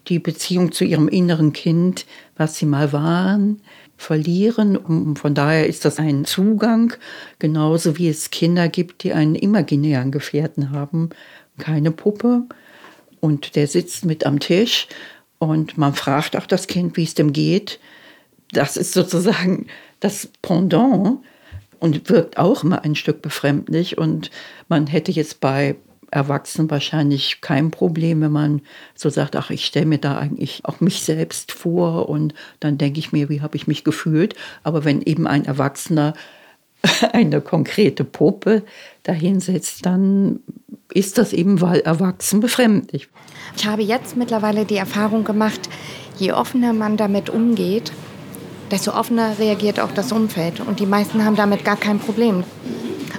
die 0.08 0.18
Beziehung 0.18 0.72
zu 0.72 0.84
ihrem 0.84 1.06
inneren 1.06 1.52
Kind, 1.52 2.06
was 2.36 2.56
sie 2.56 2.66
mal 2.66 2.92
waren, 2.92 3.60
verlieren. 3.98 4.76
Und 4.76 5.18
von 5.18 5.34
daher 5.34 5.66
ist 5.66 5.84
das 5.84 5.98
ein 5.98 6.24
Zugang, 6.24 6.94
genauso 7.38 7.98
wie 7.98 8.08
es 8.08 8.30
Kinder 8.30 8.68
gibt, 8.68 9.02
die 9.02 9.12
einen 9.12 9.34
imaginären 9.34 10.10
Gefährten 10.10 10.70
haben, 10.70 11.10
keine 11.58 11.90
Puppe. 11.90 12.44
Und 13.20 13.56
der 13.56 13.66
sitzt 13.66 14.06
mit 14.06 14.24
am 14.24 14.40
Tisch 14.40 14.86
und 15.38 15.76
man 15.76 15.94
fragt 15.94 16.36
auch 16.36 16.46
das 16.46 16.68
Kind, 16.68 16.96
wie 16.96 17.04
es 17.04 17.14
dem 17.14 17.32
geht. 17.32 17.80
Das 18.52 18.76
ist 18.76 18.92
sozusagen 18.92 19.66
das 20.00 20.28
Pendant 20.40 21.18
und 21.80 22.08
wirkt 22.08 22.38
auch 22.38 22.64
immer 22.64 22.84
ein 22.84 22.94
Stück 22.94 23.20
befremdlich. 23.20 23.98
Und 23.98 24.30
man 24.68 24.86
hätte 24.86 25.12
jetzt 25.12 25.40
bei 25.40 25.76
Erwachsenen 26.10 26.70
wahrscheinlich 26.70 27.40
kein 27.40 27.70
Problem, 27.70 28.20
wenn 28.20 28.32
man 28.32 28.62
so 28.94 29.10
sagt, 29.10 29.36
ach, 29.36 29.50
ich 29.50 29.66
stelle 29.66 29.86
mir 29.86 29.98
da 29.98 30.16
eigentlich 30.16 30.60
auch 30.64 30.80
mich 30.80 31.02
selbst 31.02 31.52
vor 31.52 32.08
und 32.08 32.34
dann 32.60 32.78
denke 32.78 32.98
ich 32.98 33.12
mir, 33.12 33.28
wie 33.28 33.42
habe 33.42 33.56
ich 33.56 33.66
mich 33.66 33.84
gefühlt. 33.84 34.34
Aber 34.62 34.84
wenn 34.84 35.02
eben 35.02 35.26
ein 35.26 35.44
Erwachsener 35.44 36.14
eine 37.12 37.40
konkrete 37.40 38.04
Puppe 38.04 38.62
dahinsetzt, 39.02 39.84
dann 39.84 40.40
ist 40.92 41.18
das 41.18 41.32
eben, 41.32 41.60
weil 41.60 41.80
erwachsen 41.80 42.40
befremdlich. 42.40 43.08
Ich 43.56 43.66
habe 43.66 43.82
jetzt 43.82 44.16
mittlerweile 44.16 44.64
die 44.64 44.76
Erfahrung 44.76 45.24
gemacht, 45.24 45.68
je 46.18 46.32
offener 46.32 46.72
man 46.72 46.96
damit 46.96 47.28
umgeht, 47.28 47.92
desto 48.70 48.92
offener 48.92 49.38
reagiert 49.38 49.80
auch 49.80 49.92
das 49.92 50.12
Umfeld. 50.12 50.60
Und 50.60 50.80
die 50.80 50.86
meisten 50.86 51.24
haben 51.24 51.36
damit 51.36 51.64
gar 51.64 51.76
kein 51.76 51.98
Problem. 51.98 52.44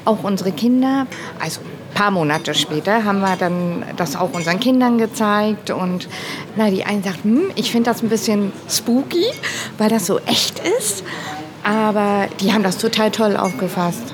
Auch 0.05 0.23
unsere 0.23 0.51
Kinder, 0.51 1.07
also 1.39 1.61
paar 1.99 2.11
Monate 2.11 2.53
später 2.53 3.03
haben 3.03 3.19
wir 3.19 3.35
dann 3.35 3.83
das 3.97 4.15
auch 4.15 4.31
unseren 4.31 4.61
Kindern 4.61 4.97
gezeigt 4.97 5.69
und 5.69 6.07
na, 6.55 6.69
die 6.69 6.85
einen 6.85 7.03
sagt, 7.03 7.25
hm, 7.25 7.51
ich 7.55 7.71
finde 7.71 7.89
das 7.89 8.01
ein 8.01 8.07
bisschen 8.07 8.53
spooky, 8.69 9.25
weil 9.77 9.89
das 9.89 10.05
so 10.05 10.17
echt 10.19 10.59
ist, 10.79 11.03
aber 11.61 12.29
die 12.39 12.53
haben 12.53 12.63
das 12.63 12.77
total 12.77 13.11
toll 13.11 13.35
aufgefasst. 13.35 14.13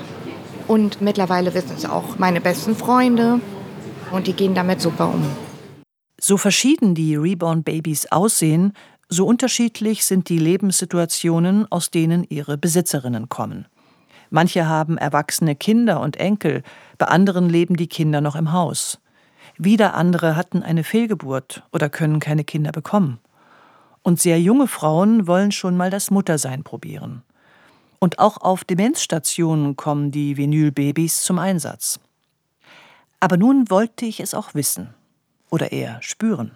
Und 0.66 1.00
mittlerweile 1.00 1.54
wissen 1.54 1.76
es 1.76 1.84
auch 1.84 2.18
meine 2.18 2.40
besten 2.40 2.74
Freunde 2.74 3.40
und 4.10 4.26
die 4.26 4.32
gehen 4.32 4.56
damit 4.56 4.80
super 4.80 5.06
um. 5.06 5.24
So 6.20 6.38
verschieden 6.38 6.96
die 6.96 7.14
Reborn 7.14 7.62
Babys 7.62 8.10
aussehen, 8.10 8.72
so 9.08 9.26
unterschiedlich 9.26 10.04
sind 10.04 10.28
die 10.28 10.38
Lebenssituationen, 10.38 11.70
aus 11.70 11.92
denen 11.92 12.26
ihre 12.28 12.58
Besitzerinnen 12.58 13.28
kommen. 13.28 13.66
Manche 14.30 14.66
haben 14.66 14.98
erwachsene 14.98 15.54
Kinder 15.54 16.00
und 16.00 16.16
Enkel, 16.16 16.64
bei 16.98 17.06
anderen 17.06 17.48
leben 17.48 17.76
die 17.76 17.88
Kinder 17.88 18.20
noch 18.20 18.36
im 18.36 18.52
Haus. 18.52 18.98
Wieder 19.58 19.94
andere 19.94 20.36
hatten 20.36 20.62
eine 20.62 20.84
Fehlgeburt 20.84 21.62
oder 21.72 21.88
können 21.88 22.20
keine 22.20 22.44
Kinder 22.44 22.72
bekommen. 22.72 23.18
Und 24.02 24.20
sehr 24.20 24.40
junge 24.40 24.68
Frauen 24.68 25.26
wollen 25.26 25.50
schon 25.50 25.76
mal 25.76 25.90
das 25.90 26.10
Muttersein 26.10 26.62
probieren. 26.62 27.22
Und 27.98 28.18
auch 28.18 28.36
auf 28.38 28.64
Demenzstationen 28.64 29.76
kommen 29.76 30.10
die 30.10 30.36
Vinylbabys 30.36 31.22
zum 31.22 31.38
Einsatz. 31.38 31.98
Aber 33.20 33.36
nun 33.36 33.70
wollte 33.70 34.04
ich 34.04 34.20
es 34.20 34.34
auch 34.34 34.54
wissen. 34.54 34.94
Oder 35.50 35.72
eher 35.72 35.98
spüren. 36.02 36.52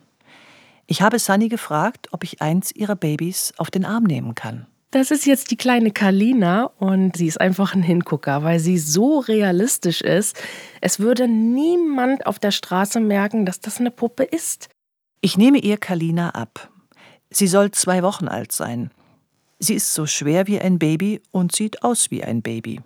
Ich 0.86 1.02
habe 1.02 1.18
Sunny 1.18 1.48
gefragt, 1.48 2.08
ob 2.12 2.24
ich 2.24 2.42
eins 2.42 2.72
ihrer 2.72 2.96
Babys 2.96 3.54
auf 3.56 3.70
den 3.70 3.84
Arm 3.84 4.04
nehmen 4.04 4.34
kann. 4.34 4.66
Das 4.92 5.12
ist 5.12 5.24
jetzt 5.24 5.52
die 5.52 5.56
kleine 5.56 5.92
Kalina 5.92 6.64
und 6.78 7.16
sie 7.16 7.28
ist 7.28 7.40
einfach 7.40 7.74
ein 7.74 7.82
Hingucker, 7.82 8.42
weil 8.42 8.58
sie 8.58 8.76
so 8.76 9.20
realistisch 9.20 10.00
ist. 10.00 10.36
Es 10.80 10.98
würde 10.98 11.28
niemand 11.28 12.26
auf 12.26 12.40
der 12.40 12.50
Straße 12.50 12.98
merken, 12.98 13.46
dass 13.46 13.60
das 13.60 13.78
eine 13.78 13.92
Puppe 13.92 14.24
ist. 14.24 14.68
Ich 15.20 15.36
nehme 15.36 15.58
ihr 15.58 15.76
Kalina 15.76 16.30
ab. 16.30 16.70
Sie 17.30 17.46
soll 17.46 17.70
zwei 17.70 18.02
Wochen 18.02 18.26
alt 18.26 18.50
sein. 18.50 18.90
Sie 19.60 19.74
ist 19.74 19.94
so 19.94 20.06
schwer 20.06 20.48
wie 20.48 20.60
ein 20.60 20.80
Baby 20.80 21.22
und 21.30 21.54
sieht 21.54 21.84
aus 21.84 22.10
wie 22.10 22.24
ein 22.24 22.42
Baby. 22.42 22.80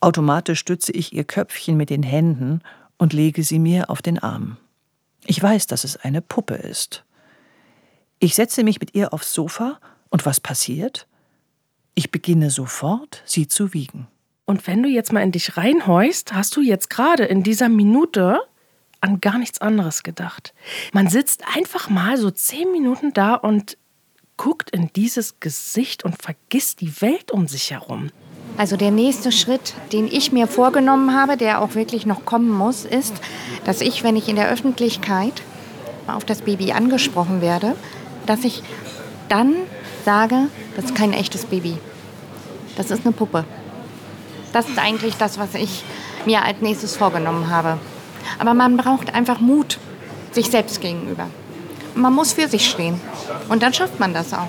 Automatisch 0.00 0.58
stütze 0.58 0.92
ich 0.92 1.14
ihr 1.14 1.24
Köpfchen 1.24 1.78
mit 1.78 1.88
den 1.88 2.02
Händen 2.02 2.60
und 2.98 3.14
lege 3.14 3.44
sie 3.44 3.58
mir 3.58 3.88
auf 3.88 4.02
den 4.02 4.18
Arm. 4.18 4.58
Ich 5.24 5.42
weiß, 5.42 5.68
dass 5.68 5.84
es 5.84 5.96
eine 5.96 6.20
Puppe 6.20 6.54
ist. 6.54 7.04
Ich 8.18 8.34
setze 8.34 8.62
mich 8.62 8.78
mit 8.80 8.94
ihr 8.94 9.14
aufs 9.14 9.32
Sofa 9.32 9.78
und 10.12 10.24
was 10.26 10.38
passiert? 10.38 11.08
Ich 11.94 12.12
beginne 12.12 12.50
sofort, 12.50 13.22
sie 13.24 13.48
zu 13.48 13.72
wiegen. 13.74 14.06
Und 14.44 14.66
wenn 14.66 14.82
du 14.82 14.88
jetzt 14.88 15.12
mal 15.12 15.22
in 15.22 15.32
dich 15.32 15.56
reinhäust, 15.56 16.34
hast 16.34 16.54
du 16.54 16.60
jetzt 16.60 16.90
gerade 16.90 17.24
in 17.24 17.42
dieser 17.42 17.68
Minute 17.68 18.38
an 19.00 19.20
gar 19.20 19.38
nichts 19.38 19.60
anderes 19.60 20.02
gedacht. 20.02 20.54
Man 20.92 21.08
sitzt 21.08 21.42
einfach 21.56 21.90
mal 21.90 22.16
so 22.18 22.30
zehn 22.30 22.70
Minuten 22.70 23.12
da 23.12 23.34
und 23.34 23.76
guckt 24.36 24.70
in 24.70 24.90
dieses 24.94 25.40
Gesicht 25.40 26.04
und 26.04 26.22
vergisst 26.22 26.80
die 26.80 27.00
Welt 27.00 27.30
um 27.30 27.48
sich 27.48 27.70
herum. 27.70 28.10
Also 28.58 28.76
der 28.76 28.90
nächste 28.90 29.32
Schritt, 29.32 29.74
den 29.92 30.06
ich 30.06 30.30
mir 30.30 30.46
vorgenommen 30.46 31.14
habe, 31.14 31.36
der 31.36 31.62
auch 31.62 31.74
wirklich 31.74 32.06
noch 32.06 32.24
kommen 32.24 32.50
muss, 32.50 32.84
ist, 32.84 33.14
dass 33.64 33.80
ich, 33.80 34.04
wenn 34.04 34.14
ich 34.14 34.28
in 34.28 34.36
der 34.36 34.50
Öffentlichkeit 34.50 35.42
auf 36.06 36.24
das 36.24 36.42
Baby 36.42 36.72
angesprochen 36.72 37.40
werde, 37.40 37.74
dass 38.26 38.44
ich 38.44 38.62
dann 39.28 39.54
sage, 40.04 40.48
das 40.76 40.86
ist 40.86 40.94
kein 40.94 41.12
echtes 41.12 41.44
Baby. 41.44 41.78
Das 42.76 42.90
ist 42.90 43.04
eine 43.04 43.12
Puppe. 43.12 43.44
Das 44.52 44.68
ist 44.68 44.78
eigentlich 44.78 45.16
das, 45.16 45.38
was 45.38 45.54
ich 45.54 45.84
mir 46.26 46.44
als 46.44 46.60
nächstes 46.60 46.96
vorgenommen 46.96 47.50
habe. 47.50 47.78
Aber 48.38 48.54
man 48.54 48.76
braucht 48.76 49.14
einfach 49.14 49.40
Mut 49.40 49.78
sich 50.32 50.50
selbst 50.50 50.80
gegenüber. 50.80 51.26
Man 51.94 52.14
muss 52.14 52.32
für 52.32 52.48
sich 52.48 52.68
stehen. 52.68 53.00
Und 53.48 53.62
dann 53.62 53.74
schafft 53.74 54.00
man 54.00 54.14
das 54.14 54.32
auch. 54.32 54.48